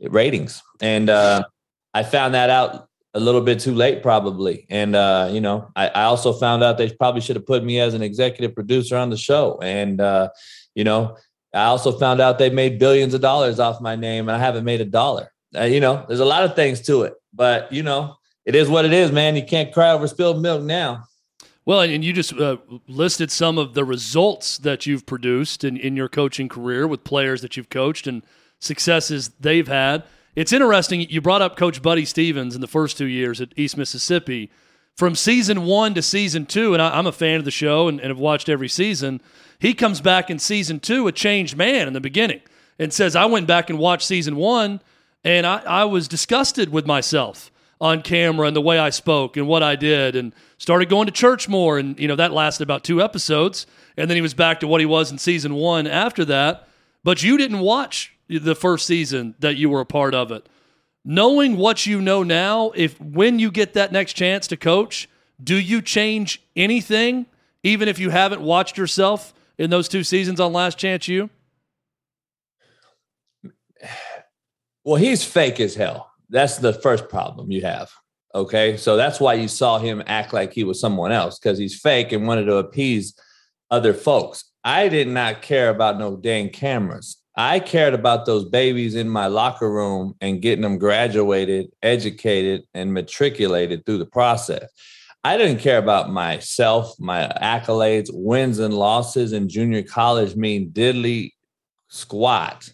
[0.00, 0.62] ratings.
[0.80, 1.44] And uh
[1.94, 4.66] i found that out a little bit too late, probably.
[4.70, 7.78] And uh, you know, I, I, also found out they probably should have put me
[7.80, 9.58] as an executive producer on the show.
[9.60, 10.30] And uh,
[10.74, 11.16] you know,
[11.54, 14.64] I also found out they made billions of dollars off my name, and I haven't
[14.64, 15.32] made a dollar.
[15.54, 18.68] Uh, you know, there's a lot of things to it, but you know, it is
[18.68, 19.36] what it is, man.
[19.36, 21.04] You can't cry over spilled milk now.
[21.64, 22.56] Well, and you just uh,
[22.88, 27.40] listed some of the results that you've produced in, in your coaching career with players
[27.42, 28.22] that you've coached and
[28.58, 30.02] successes they've had.
[30.34, 31.02] It's interesting.
[31.10, 34.50] You brought up Coach Buddy Stephens in the first two years at East Mississippi.
[34.96, 38.00] From season one to season two, and I, am a fan of the show and,
[38.00, 39.20] and have watched every season,
[39.58, 42.40] he comes back in season two a changed man in the beginning
[42.78, 44.80] and says, I went back and watched season one
[45.22, 49.46] and I, I was disgusted with myself on camera and the way I spoke and
[49.46, 51.78] what I did and started going to church more.
[51.78, 53.66] And, you know, that lasted about two episodes.
[53.96, 56.68] And then he was back to what he was in season one after that.
[57.04, 60.48] But you didn't watch the first season that you were a part of it.
[61.04, 65.08] Knowing what you know now, if when you get that next chance to coach,
[65.42, 67.26] do you change anything,
[67.62, 71.30] even if you haven't watched yourself in those two seasons on Last Chance U?
[74.84, 76.10] Well, he's fake as hell.
[76.28, 77.88] That's the first problem you have.
[78.34, 78.76] Okay.
[78.76, 82.10] So that's why you saw him act like he was someone else because he's fake
[82.10, 83.14] and wanted to appease
[83.70, 84.44] other folks.
[84.64, 87.21] I did not care about no dang cameras.
[87.34, 92.92] I cared about those babies in my locker room and getting them graduated, educated, and
[92.92, 94.70] matriculated through the process.
[95.24, 101.32] I didn't care about myself, my accolades, wins and losses in junior college mean diddly
[101.88, 102.70] squat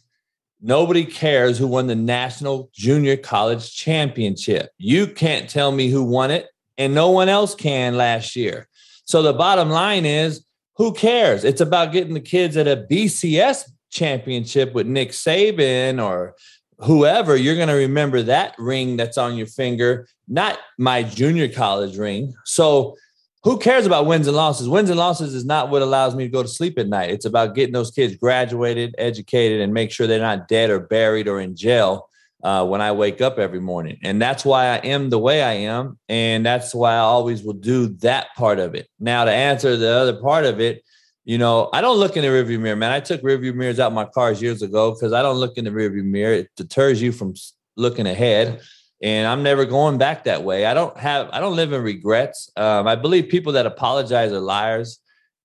[0.61, 4.71] Nobody cares who won the National Junior College Championship.
[4.77, 8.66] You can't tell me who won it, and no one else can last year.
[9.05, 10.44] So the bottom line is
[10.75, 11.44] who cares?
[11.44, 16.35] It's about getting the kids at a BCS championship with Nick Saban or
[16.79, 17.37] whoever.
[17.37, 22.35] You're going to remember that ring that's on your finger, not my junior college ring.
[22.44, 22.96] So
[23.44, 24.68] who cares about wins and losses?
[24.68, 27.11] Wins and losses is not what allows me to go to sleep at night.
[27.11, 31.29] It's about getting those kids graduated, educated, and make sure they're not dead or buried
[31.29, 32.09] or in jail
[32.42, 33.98] uh, when I wake up every morning.
[34.03, 35.98] And that's why I am the way I am.
[36.09, 38.88] And that's why I always will do that part of it.
[38.98, 40.83] Now, to answer the other part of it,
[41.29, 42.91] you know, I don't look in the rearview mirror, man.
[42.91, 45.71] I took rearview mirrors out my cars years ago because I don't look in the
[45.71, 46.33] rearview mirror.
[46.33, 47.35] It deters you from
[47.77, 48.62] looking ahead
[49.03, 50.67] and I'm never going back that way.
[50.67, 52.51] I don't have, I don't live in regrets.
[52.57, 55.01] Um, I believe people that apologize are liars,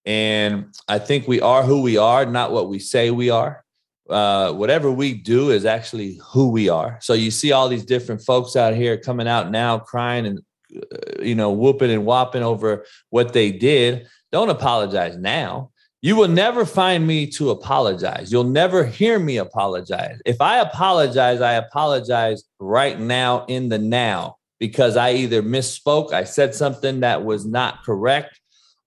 [0.05, 3.63] and I think we are who we are, not what we say we are.
[4.09, 6.97] Uh, whatever we do is actually who we are.
[7.01, 10.39] So you see all these different folks out here coming out now crying and
[10.75, 14.07] uh, you know whooping and whopping over what they did.
[14.31, 15.71] Don't apologize now.
[16.03, 18.29] You will never find me to apologize.
[18.29, 20.19] You'll never hear me apologize.
[20.25, 26.25] If I apologize, I apologize right now in the now because I either misspoke, I
[26.25, 28.37] said something that was not correct,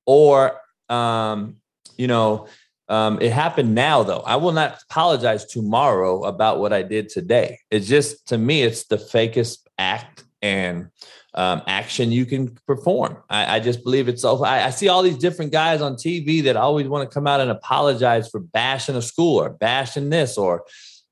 [0.04, 1.56] or, um,
[1.96, 2.48] you know,
[2.90, 4.20] um, it happened now, though.
[4.20, 7.58] I will not apologize tomorrow about what I did today.
[7.70, 10.22] It's just, to me, it's the fakest act.
[10.42, 10.90] And
[11.36, 13.18] um, action you can perform.
[13.28, 14.42] I, I just believe it's so.
[14.42, 17.40] I, I, see all these different guys on TV that always want to come out
[17.40, 20.64] and apologize for bashing a school or bashing this or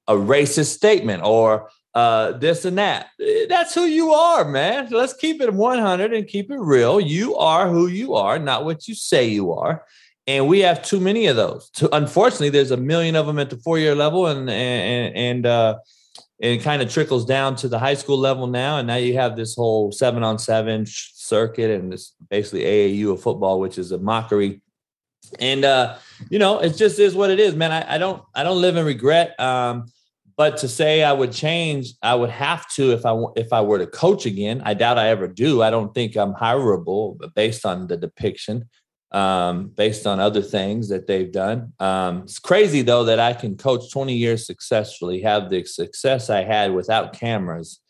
[0.08, 3.08] a racist statement or uh, this and that.
[3.20, 4.88] Eh, that's who you are, man.
[4.90, 7.00] Let's keep it 100 and keep it real.
[7.00, 9.84] You are who you are, not what you say you are.
[10.26, 11.70] And we have too many of those.
[11.92, 15.78] unfortunately, there's a million of them at the four year level, and and and uh,
[16.44, 18.76] it kind of trickles down to the high school level now.
[18.76, 23.22] And now you have this whole seven on seven circuit and this basically AAU of
[23.22, 24.60] football, which is a mockery.
[25.40, 25.96] And uh,
[26.28, 27.72] you know, it just is what it is, man.
[27.72, 29.40] I, I don't I don't live in regret.
[29.40, 29.86] Um,
[30.36, 33.78] but to say I would change, I would have to if I if I were
[33.78, 34.60] to coach again.
[34.66, 35.62] I doubt I ever do.
[35.62, 38.68] I don't think I'm hireable based on the depiction
[39.14, 41.72] um, based on other things that they've done.
[41.78, 46.42] Um, it's crazy though that I can coach 20 years successfully, have the success I
[46.42, 47.80] had without cameras,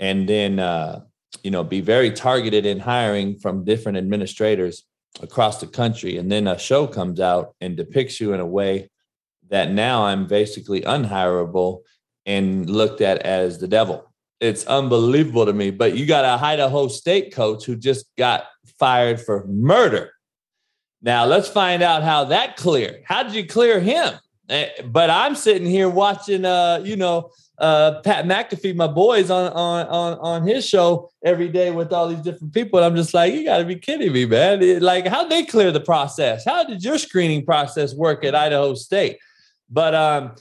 [0.00, 1.02] and then uh,
[1.44, 4.84] you know be very targeted in hiring from different administrators
[5.22, 8.90] across the country, and then a show comes out and depicts you in a way
[9.48, 11.82] that now I'm basically unhireable
[12.26, 14.12] and looked at as the devil.
[14.40, 15.70] It's unbelievable to me.
[15.70, 18.46] But you got a Idaho State coach who just got
[18.80, 20.10] fired for murder
[21.02, 23.02] now let's find out how that cleared.
[23.04, 24.14] How did you clear him?
[24.48, 29.50] Eh, but I'm sitting here watching, uh, you know, uh, Pat McAfee, my boys on
[29.52, 32.78] on on on his show every day with all these different people.
[32.78, 34.62] And I'm just like, you got to be kidding me, man!
[34.62, 36.44] It, like, how they clear the process?
[36.44, 39.18] How did your screening process work at Idaho State?
[39.70, 40.34] But um,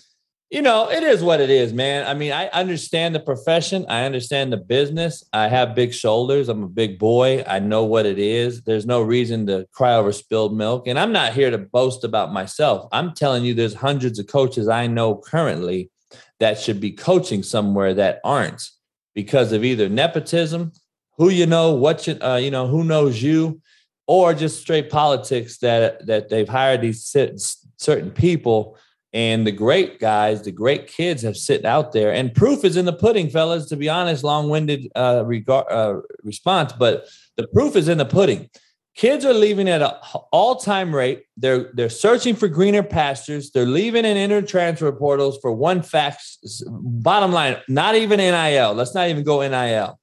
[0.51, 2.05] you know, it is what it is, man.
[2.05, 3.85] I mean, I understand the profession.
[3.89, 5.23] I understand the business.
[5.33, 6.49] I have big shoulders.
[6.49, 7.43] I'm a big boy.
[7.47, 8.61] I know what it is.
[8.61, 10.87] There's no reason to cry over spilled milk.
[10.87, 12.87] And I'm not here to boast about myself.
[12.91, 15.89] I'm telling you, there's hundreds of coaches I know currently
[16.39, 18.69] that should be coaching somewhere that aren't
[19.15, 20.73] because of either nepotism,
[21.17, 23.61] who you know, what you, uh, you know, who knows you,
[24.05, 27.03] or just straight politics that that they've hired these
[27.77, 28.77] certain people
[29.15, 32.11] and the great guys, the great kids have sit out there.
[32.11, 36.73] And proof is in the pudding, fellas, to be honest, long winded uh, uh, response.
[36.73, 38.49] But the proof is in the pudding.
[38.93, 39.91] Kids are leaving at an
[40.33, 41.23] all time rate.
[41.37, 43.51] They're, they're searching for greener pastures.
[43.51, 46.21] They're leaving in inter transfer portals for one fact.
[46.67, 48.73] Bottom line, not even NIL.
[48.73, 49.97] Let's not even go NIL.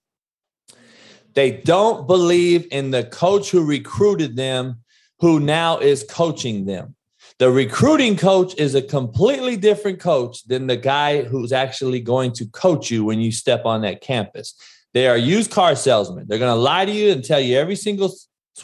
[1.35, 4.81] They don't believe in the coach who recruited them,
[5.21, 6.95] who now is coaching them.
[7.39, 12.47] The recruiting coach is a completely different coach than the guy who's actually going to
[12.47, 14.55] coach you when you step on that campus.
[14.93, 16.27] They are used car salesmen.
[16.29, 18.15] They're going to lie to you and tell you every single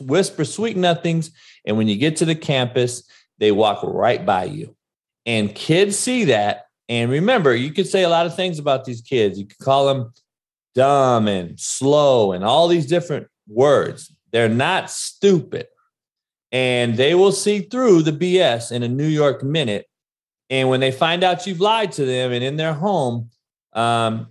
[0.01, 1.31] whisper sweet nothings.
[1.65, 3.03] And when you get to the campus,
[3.39, 4.77] they walk right by you.
[5.25, 6.67] And kids see that.
[6.89, 9.39] And remember, you could say a lot of things about these kids.
[9.39, 10.13] You could call them
[10.75, 14.15] dumb and slow and all these different words.
[14.31, 15.67] They're not stupid
[16.53, 19.87] and they will see through the BS in a New York minute.
[20.51, 23.31] And when they find out you've lied to them and in their home,
[23.75, 24.29] um,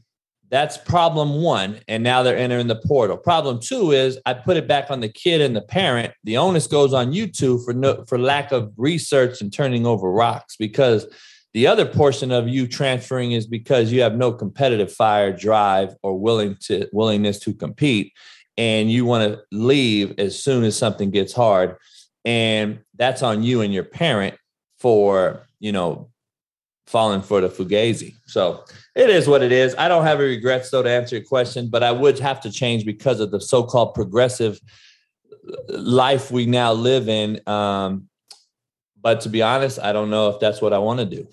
[0.50, 1.82] that's problem one.
[1.88, 3.18] And now they're entering the portal.
[3.18, 6.14] Problem two is I put it back on the kid and the parent.
[6.24, 10.10] The onus goes on you two for no, for lack of research and turning over
[10.12, 11.06] rocks because
[11.54, 16.18] the other portion of you transferring is because you have no competitive fire, drive, or
[16.18, 18.14] willing to willingness to compete,
[18.58, 21.78] and you want to leave as soon as something gets hard
[22.28, 24.36] and that's on you and your parent
[24.80, 26.10] for you know
[26.86, 28.16] falling for the fugazi.
[28.28, 28.64] So
[28.96, 29.76] it is what it is.
[29.78, 32.52] I don't have any regrets though to answer your question but i would have to
[32.52, 34.60] change because of the so-called progressive
[35.70, 37.40] life we now live in.
[37.48, 38.10] Um,
[39.02, 41.28] but to be honest i don't know if that's what i want to do.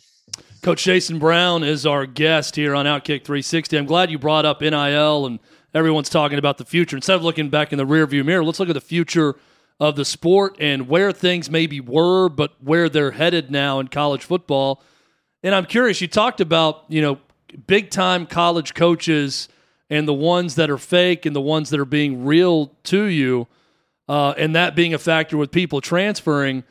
[0.62, 4.61] Coach jason brown is our guest here on outkick 360 i'm glad you brought up
[4.61, 5.40] nil and
[5.74, 6.94] everyone's talking about the future.
[6.94, 9.35] Instead of looking back in the rearview mirror let's look at the future
[9.80, 14.24] of the sport and where things maybe were, but where they're headed now in college
[14.24, 14.82] football.
[15.42, 17.18] And I'm curious, you talked about, you know,
[17.66, 19.48] big time college coaches
[19.90, 23.46] and the ones that are fake and the ones that are being real to you,
[24.08, 26.64] uh, and that being a factor with people transferring.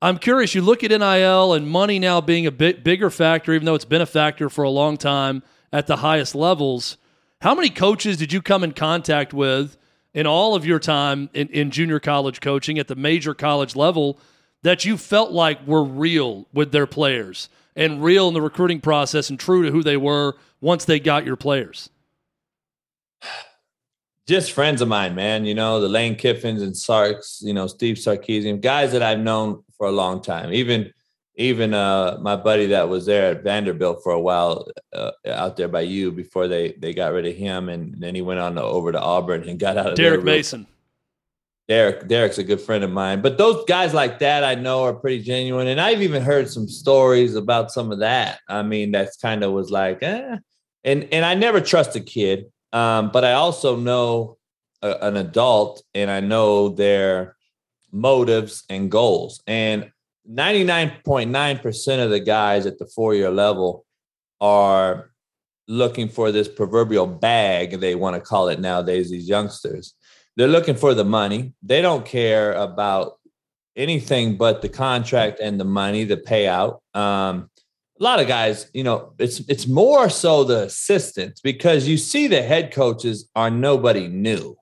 [0.00, 3.64] I'm curious, you look at NIL and money now being a bit bigger factor, even
[3.64, 5.42] though it's been a factor for a long time
[5.72, 6.98] at the highest levels.
[7.40, 9.76] How many coaches did you come in contact with
[10.14, 14.18] in all of your time in, in junior college coaching at the major college level
[14.62, 19.30] that you felt like were real with their players and real in the recruiting process
[19.30, 21.90] and true to who they were once they got your players?
[24.26, 25.44] Just friends of mine, man.
[25.44, 29.62] You know, the Lane Kiffins and Sarks, you know, Steve Sarkisian, guys that I've known
[29.78, 30.52] for a long time.
[30.52, 30.92] Even
[31.38, 35.68] even uh, my buddy that was there at Vanderbilt for a while uh, out there
[35.68, 38.62] by you before they they got rid of him, and then he went on to,
[38.62, 40.10] over to Auburn and got out of there.
[40.10, 40.66] Derek Mason.
[41.68, 44.94] Derek Derek's a good friend of mine, but those guys like that I know are
[44.94, 48.40] pretty genuine, and I've even heard some stories about some of that.
[48.48, 50.38] I mean, that's kind of was like, eh.
[50.82, 54.38] and and I never trust a kid, um, but I also know
[54.82, 57.36] a, an adult, and I know their
[57.92, 59.92] motives and goals, and
[60.30, 63.86] 99.9% of the guys at the four year level
[64.40, 65.10] are
[65.68, 69.94] looking for this proverbial bag, they want to call it nowadays, these youngsters.
[70.36, 71.52] They're looking for the money.
[71.62, 73.18] They don't care about
[73.76, 76.78] anything but the contract and the money, the payout.
[76.94, 77.50] Um,
[77.98, 82.28] a lot of guys, you know, it's it's more so the assistants because you see
[82.28, 84.56] the head coaches are nobody new.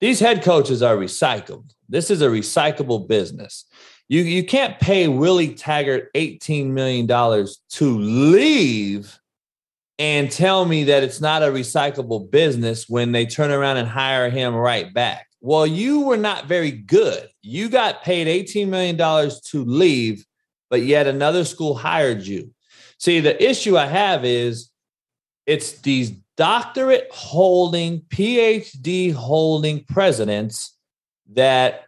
[0.00, 1.70] These head coaches are recycled.
[1.88, 3.66] This is a recyclable business.
[4.08, 9.18] You you can't pay Willie Taggart $18 million to leave
[9.98, 14.28] and tell me that it's not a recyclable business when they turn around and hire
[14.28, 15.28] him right back.
[15.40, 17.28] Well, you were not very good.
[17.42, 20.24] You got paid $18 million to leave,
[20.70, 22.52] but yet another school hired you.
[22.98, 24.70] See, the issue I have is
[25.46, 30.76] it's these doctorate holding, PhD holding presidents
[31.34, 31.84] that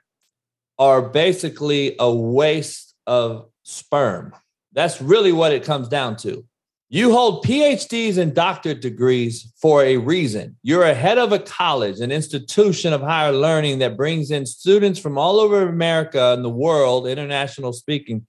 [0.78, 4.34] are basically a waste of sperm.
[4.72, 6.44] That's really what it comes down to.
[6.88, 10.56] You hold PhDs and doctorate degrees for a reason.
[10.62, 15.00] You're a head of a college, an institution of higher learning that brings in students
[15.00, 18.24] from all over America and the world, international speaking,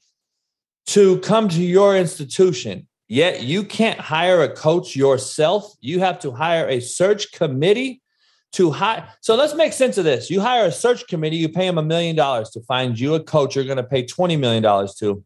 [0.87, 2.87] to come to your institution.
[3.07, 5.71] Yet you can't hire a coach yourself.
[5.79, 8.01] You have to hire a search committee
[8.53, 9.07] to hire.
[9.21, 10.29] So let's make sense of this.
[10.29, 13.19] You hire a search committee, you pay them a million dollars to find you a
[13.19, 14.63] coach you're going to pay $20 million
[14.99, 15.23] to.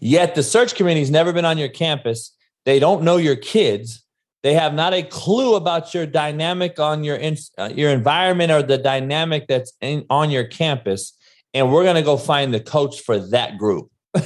[0.00, 2.36] Yet the search committee's never been on your campus.
[2.64, 4.04] They don't know your kids.
[4.42, 7.18] They have not a clue about your dynamic on your
[7.56, 11.16] uh, your environment or the dynamic that's in, on your campus.
[11.54, 13.90] And we're going to go find the coach for that group.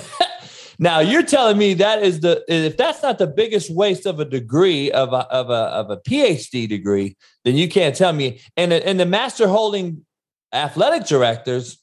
[0.78, 4.24] now you're telling me that is the if that's not the biggest waste of a
[4.24, 8.40] degree of a of a of a PhD degree, then you can't tell me.
[8.56, 10.04] And and the master holding
[10.52, 11.78] athletic directors,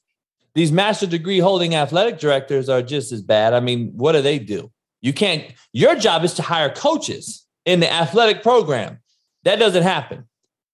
[0.55, 3.53] these master degree holding athletic directors are just as bad.
[3.53, 4.71] I mean, what do they do?
[5.01, 5.43] You can't.
[5.71, 8.99] Your job is to hire coaches in the athletic program.
[9.43, 10.27] That doesn't happen.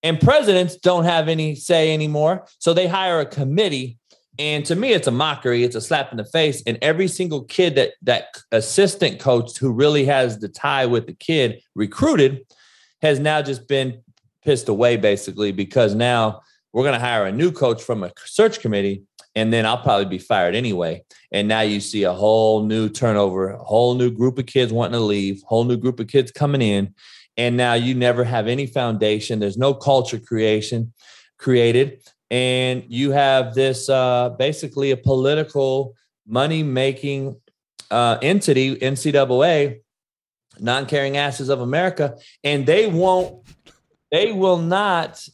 [0.03, 2.45] And presidents don't have any say anymore.
[2.59, 3.98] So they hire a committee
[4.39, 5.65] and to me, it's a mockery.
[5.65, 6.63] It's a slap in the face.
[6.65, 11.13] And every single kid that that assistant coach who really has the tie with the
[11.13, 12.45] kid recruited
[13.01, 14.01] has now just been
[14.45, 18.61] pissed away, basically, because now we're going to hire a new coach from a search
[18.61, 19.03] committee,
[19.35, 21.03] and then I'll probably be fired anyway.
[21.33, 24.99] And now you see a whole new turnover, a whole new group of kids wanting
[24.99, 26.93] to leave, whole new group of kids coming in.
[27.35, 29.39] And now you never have any foundation.
[29.39, 30.93] There's no culture creation
[31.37, 32.01] created
[32.31, 35.95] and you have this uh, basically a political
[36.27, 37.39] money making
[37.89, 39.81] uh, entity, NCAA,
[40.59, 43.45] non caring asses of America, and they won't,
[44.11, 45.27] they will not,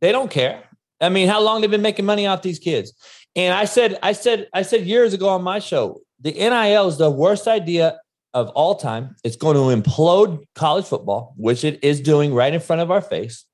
[0.00, 0.62] they don't care.
[1.00, 2.92] I mean, how long they've been making money off these kids?
[3.34, 6.96] And I said, I said, I said years ago on my show, the NIL is
[6.96, 7.98] the worst idea
[8.32, 9.16] of all time.
[9.24, 13.02] It's going to implode college football, which it is doing right in front of our
[13.02, 13.44] face.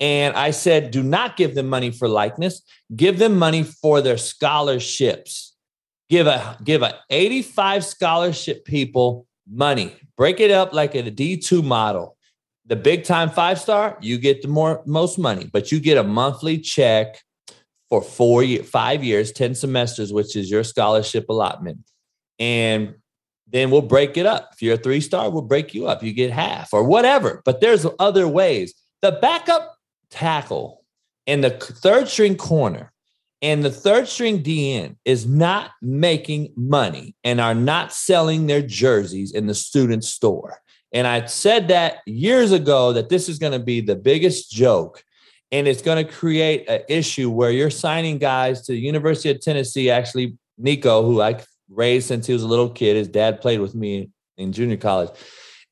[0.00, 2.62] And I said, do not give them money for likeness.
[2.94, 5.56] Give them money for their scholarships.
[6.08, 9.94] Give a give a 85 scholarship people money.
[10.16, 12.16] Break it up like a D2 model.
[12.66, 16.02] The big time five star, you get the more most money, but you get a
[16.02, 17.22] monthly check
[17.88, 21.78] for four five years, 10 semesters, which is your scholarship allotment.
[22.38, 22.94] And
[23.50, 24.50] then we'll break it up.
[24.52, 26.02] If you're a three star, we'll break you up.
[26.02, 27.42] You get half or whatever.
[27.44, 28.74] But there's other ways.
[29.00, 29.77] The backup
[30.10, 30.84] tackle
[31.26, 32.92] and the third string corner
[33.40, 39.32] and the third string DN is not making money and are not selling their jerseys
[39.32, 40.58] in the student store.
[40.92, 45.04] And I said that years ago that this is going to be the biggest joke
[45.52, 49.40] and it's going to create an issue where you're signing guys to the University of
[49.40, 49.90] Tennessee.
[49.90, 51.40] Actually, Nico, who I
[51.70, 55.10] raised since he was a little kid, his dad played with me in junior college.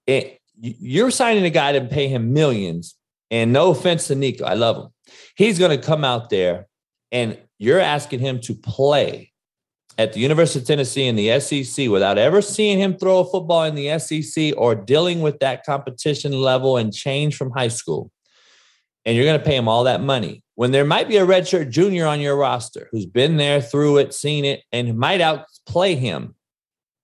[0.07, 2.95] It, you're signing a guy to pay him millions
[3.31, 4.89] and no offense to Nico, I love him.
[5.37, 6.67] He's going to come out there
[7.13, 9.33] and you're asking him to play
[9.99, 13.65] at the University of Tennessee in the SEC without ever seeing him throw a football
[13.65, 18.11] in the SEC or dealing with that competition level and change from high school.
[19.05, 21.71] And you're going to pay him all that money when there might be a redshirt
[21.71, 26.35] junior on your roster who's been there, through it, seen it, and might outplay him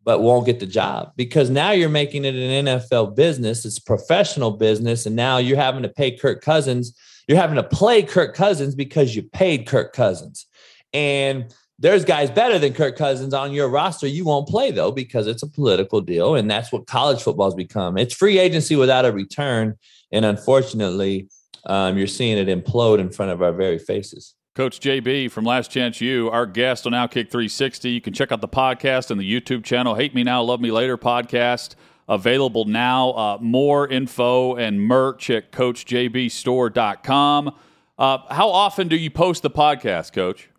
[0.05, 3.65] but won't get the job because now you're making it an NFL business.
[3.65, 5.07] It's professional business.
[5.07, 6.97] And now you're having to pay Kirk Cousins.
[7.29, 10.47] You're having to play Kirk Cousins because you paid Kirk Cousins.
[10.93, 14.07] And there's guys better than Kirk Cousins on your roster.
[14.07, 16.35] You won't play though because it's a political deal.
[16.35, 17.97] And that's what college football has become.
[17.97, 19.77] It's free agency without a return.
[20.11, 21.29] And unfortunately,
[21.67, 24.35] um, you're seeing it implode in front of our very faces.
[24.55, 27.89] Coach JB from Last Chance U, our guest on Outkick 360.
[27.89, 30.71] You can check out the podcast and the YouTube channel, Hate Me Now, Love Me
[30.71, 31.75] Later podcast.
[32.07, 33.13] Available now.
[33.13, 37.55] Uh, more info and merch at CoachJBStore.com.
[37.97, 40.51] Uh, how often do you post the podcast, Coach?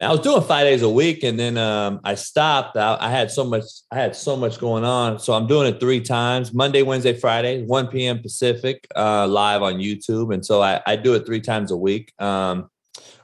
[0.00, 2.76] I was doing five days a week, and then um, I stopped.
[2.76, 3.64] I, I, had so much.
[3.90, 7.64] I had so much going on, so I'm doing it three times: Monday, Wednesday, Friday,
[7.64, 8.20] 1 p.m.
[8.20, 10.34] Pacific, uh, live on YouTube.
[10.34, 12.12] And so I, I, do it three times a week.
[12.20, 12.68] Um,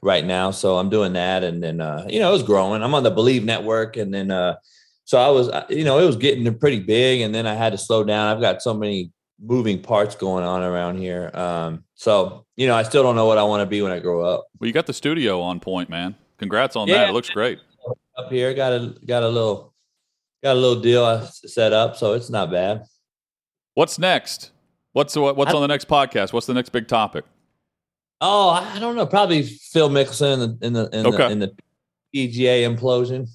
[0.02, 0.50] right now.
[0.50, 1.44] So I'm doing that.
[1.44, 2.82] And then, uh, you know, it was growing.
[2.82, 3.96] I'm on the Believe Network.
[3.96, 4.56] And then, uh,
[5.04, 7.22] so I was, uh, you know, it was getting pretty big.
[7.22, 8.28] And then I had to slow down.
[8.28, 9.10] I've got so many
[9.40, 11.30] moving parts going on around here.
[11.34, 13.98] Um, so, you know, I still don't know what I want to be when I
[13.98, 14.46] grow up.
[14.58, 16.14] Well, you got the studio on point, man.
[16.38, 17.10] Congrats on yeah, that.
[17.10, 17.58] It looks great.
[18.16, 19.72] Up here, got a, got a little,
[20.42, 21.96] got a little deal set up.
[21.96, 22.84] So it's not bad.
[23.74, 24.50] What's next?
[24.92, 26.32] What's what's on the next podcast?
[26.32, 27.24] What's the next big topic?
[28.20, 29.06] Oh, I don't know.
[29.06, 31.16] Probably Phil Mickelson in the in the in, okay.
[31.16, 31.54] the, in the
[32.14, 33.28] PGA implosion.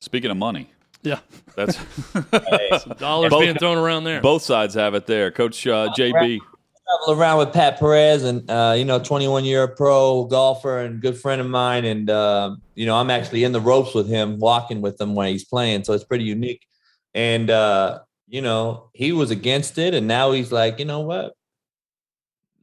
[0.00, 0.68] Speaking of money,
[1.02, 1.20] yeah,
[1.56, 1.76] that's
[2.98, 4.20] dollars both, being thrown around there.
[4.20, 5.30] Both sides have it there.
[5.30, 6.40] Coach uh, JB
[6.88, 11.18] travel around with Pat Perez, and uh, you know, 21 year pro golfer and good
[11.18, 14.80] friend of mine, and uh, you know, I'm actually in the ropes with him, walking
[14.80, 16.66] with him when he's playing, so it's pretty unique.
[17.14, 21.34] And uh, you know, he was against it, and now he's like, you know what?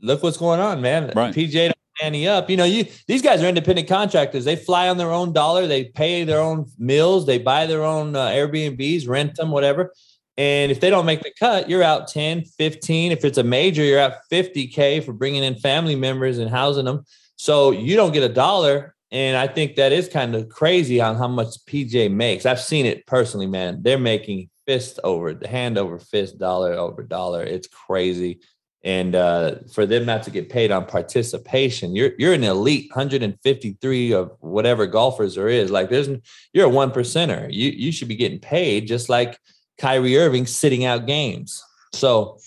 [0.06, 1.12] Look what's going on, man.
[1.16, 1.34] Right.
[1.34, 2.50] PGA don't ante up.
[2.50, 4.46] You know, you these guys are independent contractors.
[4.46, 5.68] They fly on their own dollar.
[5.68, 7.26] They pay their own meals.
[7.26, 9.94] They buy their own uh, Airbnbs, rent them, whatever.
[10.38, 13.12] And if they don't make the cut, you're out 10, 15.
[13.14, 17.06] If it's a major, you're out 50K for bringing in family members and housing them.
[17.38, 18.96] So you don't get a dollar.
[19.12, 22.46] And I think that is kind of crazy on how much PGA makes.
[22.46, 23.82] I've seen it personally, man.
[23.82, 27.44] They're making fist over the hand over fist, dollar over dollar.
[27.44, 28.40] It's crazy.
[28.86, 34.14] And uh, for them not to get paid on participation, you're you're an elite 153
[34.14, 35.72] of whatever golfers there is.
[35.72, 36.08] Like there's
[36.54, 37.52] you're a one percenter.
[37.52, 39.40] You you should be getting paid just like
[39.80, 41.64] Kyrie Irving sitting out games.
[41.94, 42.38] So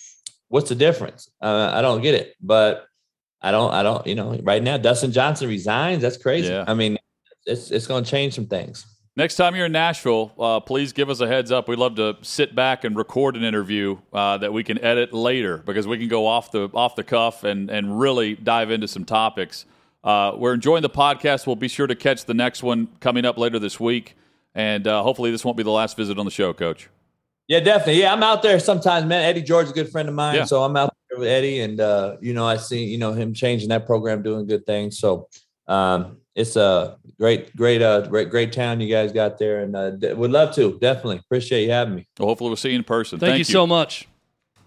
[0.46, 1.28] what's the difference?
[1.42, 2.36] Uh, I don't get it.
[2.40, 2.86] But
[3.42, 6.02] I don't I don't you know right now Dustin Johnson resigns.
[6.02, 6.50] That's crazy.
[6.50, 6.64] Yeah.
[6.68, 6.98] I mean
[7.46, 8.86] it's it's going to change some things.
[9.18, 11.66] Next time you're in Nashville, uh, please give us a heads up.
[11.66, 15.58] We'd love to sit back and record an interview uh, that we can edit later
[15.58, 19.04] because we can go off the off the cuff and and really dive into some
[19.04, 19.64] topics.
[20.04, 21.48] Uh, we're enjoying the podcast.
[21.48, 24.14] We'll be sure to catch the next one coming up later this week,
[24.54, 26.88] and uh, hopefully this won't be the last visit on the show, Coach.
[27.48, 28.02] Yeah, definitely.
[28.02, 29.24] Yeah, I'm out there sometimes, man.
[29.24, 30.44] Eddie George is a good friend of mine, Yeah.
[30.44, 33.34] so I'm out there with Eddie, and uh, you know, I see you know him
[33.34, 35.00] changing that program, doing good things.
[35.00, 35.28] So
[35.66, 39.90] um, it's a great, great, uh, great, great town you guys got there, and uh,
[39.90, 42.06] d- would love to definitely appreciate you having me.
[42.18, 43.18] Well, hopefully we'll see you in person.
[43.18, 44.06] Thank, you so much.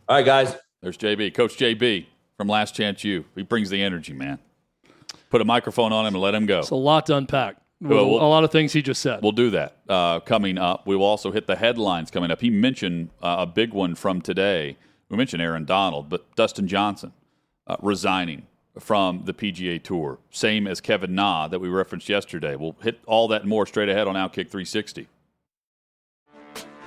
[0.10, 0.56] All right, guys.
[0.82, 3.24] There's JB, Coach JB from Last Chance U.
[3.36, 4.40] He brings the energy, man.
[5.30, 6.60] Put a microphone on him and let him go.
[6.60, 7.56] It's a lot to unpack.
[7.80, 9.22] Well, we'll- a lot of things he just said.
[9.24, 10.86] We'll do that uh, coming up.
[10.86, 12.42] We will also hit the headlines coming up.
[12.42, 14.78] He mentioned uh, a big one from today.
[15.10, 17.14] We mentioned Aaron Donald, but Dustin Johnson
[17.66, 18.46] uh, resigning
[18.80, 22.56] from the PGA Tour, same as Kevin Na that we referenced yesterday.
[22.56, 25.08] We'll hit all that more straight ahead on Outkick 360.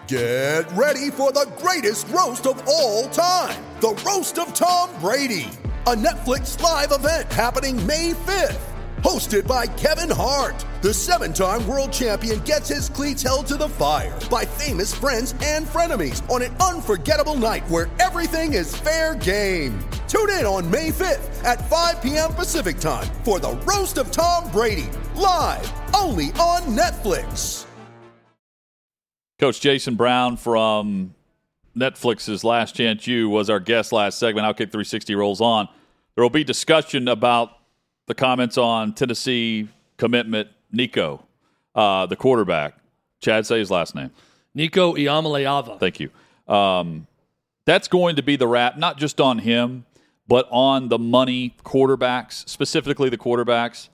[0.06, 5.50] Get ready for the greatest roast of all time the Roast of Tom Brady,
[5.86, 8.73] a Netflix live event happening May 5th.
[9.04, 13.68] Hosted by Kevin Hart, the seven time world champion gets his cleats held to the
[13.68, 19.78] fire by famous friends and frenemies on an unforgettable night where everything is fair game.
[20.08, 22.32] Tune in on May 5th at 5 p.m.
[22.32, 27.66] Pacific time for the Roast of Tom Brady, live only on Netflix.
[29.38, 31.14] Coach Jason Brown from
[31.76, 34.46] Netflix's Last Chance U was our guest last segment.
[34.46, 35.68] Outkick 360 rolls on.
[36.14, 37.50] There will be discussion about
[38.06, 41.24] the comments on Tennessee commitment Nico,
[41.74, 42.74] uh, the quarterback.
[43.20, 44.10] Chad, say his last name.
[44.54, 45.80] Nico Iamaleava.
[45.80, 46.10] Thank you.
[46.52, 47.06] Um,
[47.64, 49.86] that's going to be the wrap, not just on him,
[50.26, 53.88] but on the money quarterbacks, specifically the quarterbacks,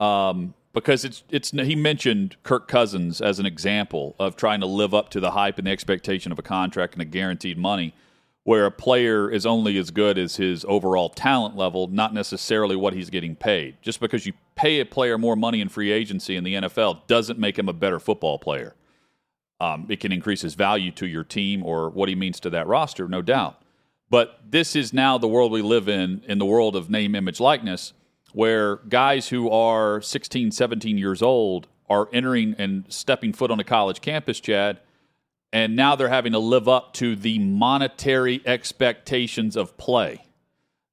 [0.00, 1.50] um, because it's it's.
[1.50, 5.58] He mentioned Kirk Cousins as an example of trying to live up to the hype
[5.58, 7.94] and the expectation of a contract and a guaranteed money,
[8.48, 12.94] where a player is only as good as his overall talent level, not necessarily what
[12.94, 13.76] he's getting paid.
[13.82, 17.38] Just because you pay a player more money in free agency in the NFL doesn't
[17.38, 18.74] make him a better football player.
[19.60, 22.66] Um, it can increase his value to your team or what he means to that
[22.66, 23.60] roster, no doubt.
[24.08, 27.40] But this is now the world we live in, in the world of name, image,
[27.40, 27.92] likeness,
[28.32, 33.64] where guys who are 16, 17 years old are entering and stepping foot on a
[33.64, 34.80] college campus, Chad,
[35.52, 40.24] and now they're having to live up to the monetary expectations of play.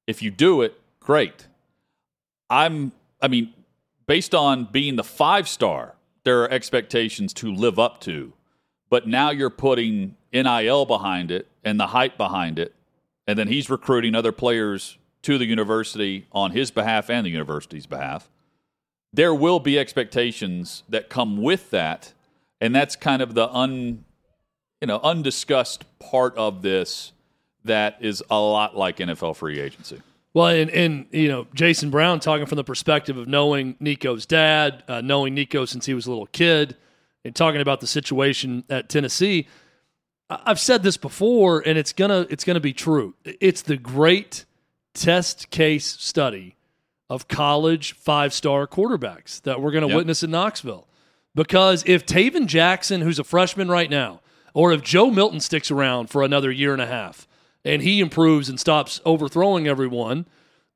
[0.06, 1.46] If you do it, great.
[2.48, 3.52] I'm, I mean,
[4.06, 5.94] based on being the five star,
[6.24, 8.32] there are expectations to live up to.
[8.88, 12.74] But now you're putting NIL behind it and the hype behind it.
[13.26, 17.86] And then he's recruiting other players to the university on his behalf and the university's
[17.86, 18.30] behalf.
[19.12, 22.12] There will be expectations that come with that.
[22.60, 24.04] And that's kind of the un,
[24.80, 27.12] you know, undiscussed part of this
[27.64, 30.00] that is a lot like NFL free agency.
[30.34, 34.84] Well, and, and you know, Jason Brown talking from the perspective of knowing Nico's dad,
[34.86, 36.76] uh, knowing Nico since he was a little kid,
[37.24, 39.48] and talking about the situation at Tennessee.
[40.28, 43.14] I've said this before, and it's gonna it's gonna be true.
[43.24, 44.44] It's the great
[44.94, 46.56] test case study
[47.08, 49.96] of college five star quarterbacks that we're gonna Yep.
[49.96, 50.86] witness in Knoxville.
[51.34, 54.20] Because if Tayven Jackson, who's a freshman right now,
[54.56, 57.28] or if Joe Milton sticks around for another year and a half
[57.62, 60.24] and he improves and stops overthrowing everyone,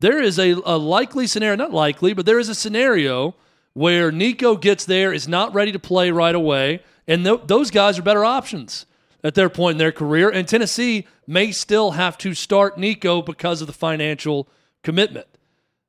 [0.01, 3.35] there is a, a likely scenario, not likely, but there is a scenario
[3.73, 7.99] where Nico gets there, is not ready to play right away, and th- those guys
[7.99, 8.85] are better options
[9.25, 10.29] at their point in their career.
[10.29, 14.47] And Tennessee may still have to start Nico because of the financial
[14.83, 15.27] commitment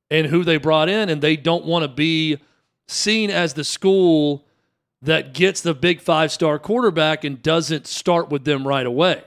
[0.09, 2.37] and who they brought in, and they don't want to be
[2.87, 4.45] seen as the school
[5.01, 9.23] that gets the big five star quarterback and doesn't start with them right away.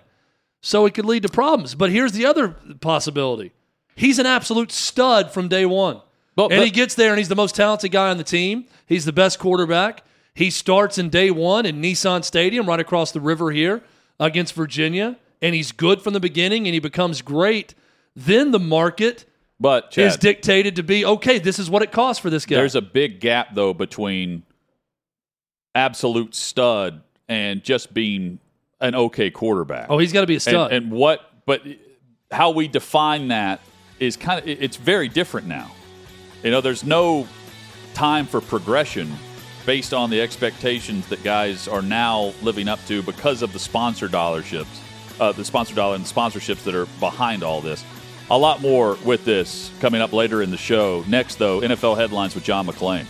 [0.61, 1.75] So it could lead to problems.
[1.75, 2.49] But here's the other
[2.81, 3.53] possibility
[3.97, 6.01] he's an absolute stud from day one.
[6.37, 8.64] But- and but- he gets there and he's the most talented guy on the team.
[8.87, 10.03] He's the best quarterback.
[10.35, 13.83] He starts in day one in Nissan Stadium right across the river here
[14.18, 15.16] against Virginia.
[15.41, 17.75] And he's good from the beginning and he becomes great.
[18.16, 19.27] Then the market
[19.61, 22.57] But Chad, is dictated to be okay, this is what it costs for this guy.
[22.57, 24.43] there's a big gap though between
[25.75, 28.39] absolute stud and just being
[28.81, 29.87] an okay quarterback.
[29.91, 30.72] oh, he's got to be a and, stud.
[30.72, 31.31] and what?
[31.47, 31.62] But
[32.31, 33.61] how we define that
[33.99, 35.70] is kind of it's very different now.
[36.43, 37.27] You know, there's no
[37.95, 39.12] time for progression
[39.64, 44.09] based on the expectations that guys are now living up to because of the sponsor
[44.09, 44.66] dollarships,
[45.20, 47.85] uh, the sponsor dollar and sponsorships that are behind all this.
[48.31, 51.05] A lot more with this coming up later in the show.
[51.07, 53.07] Next, though, NFL headlines with John McClain.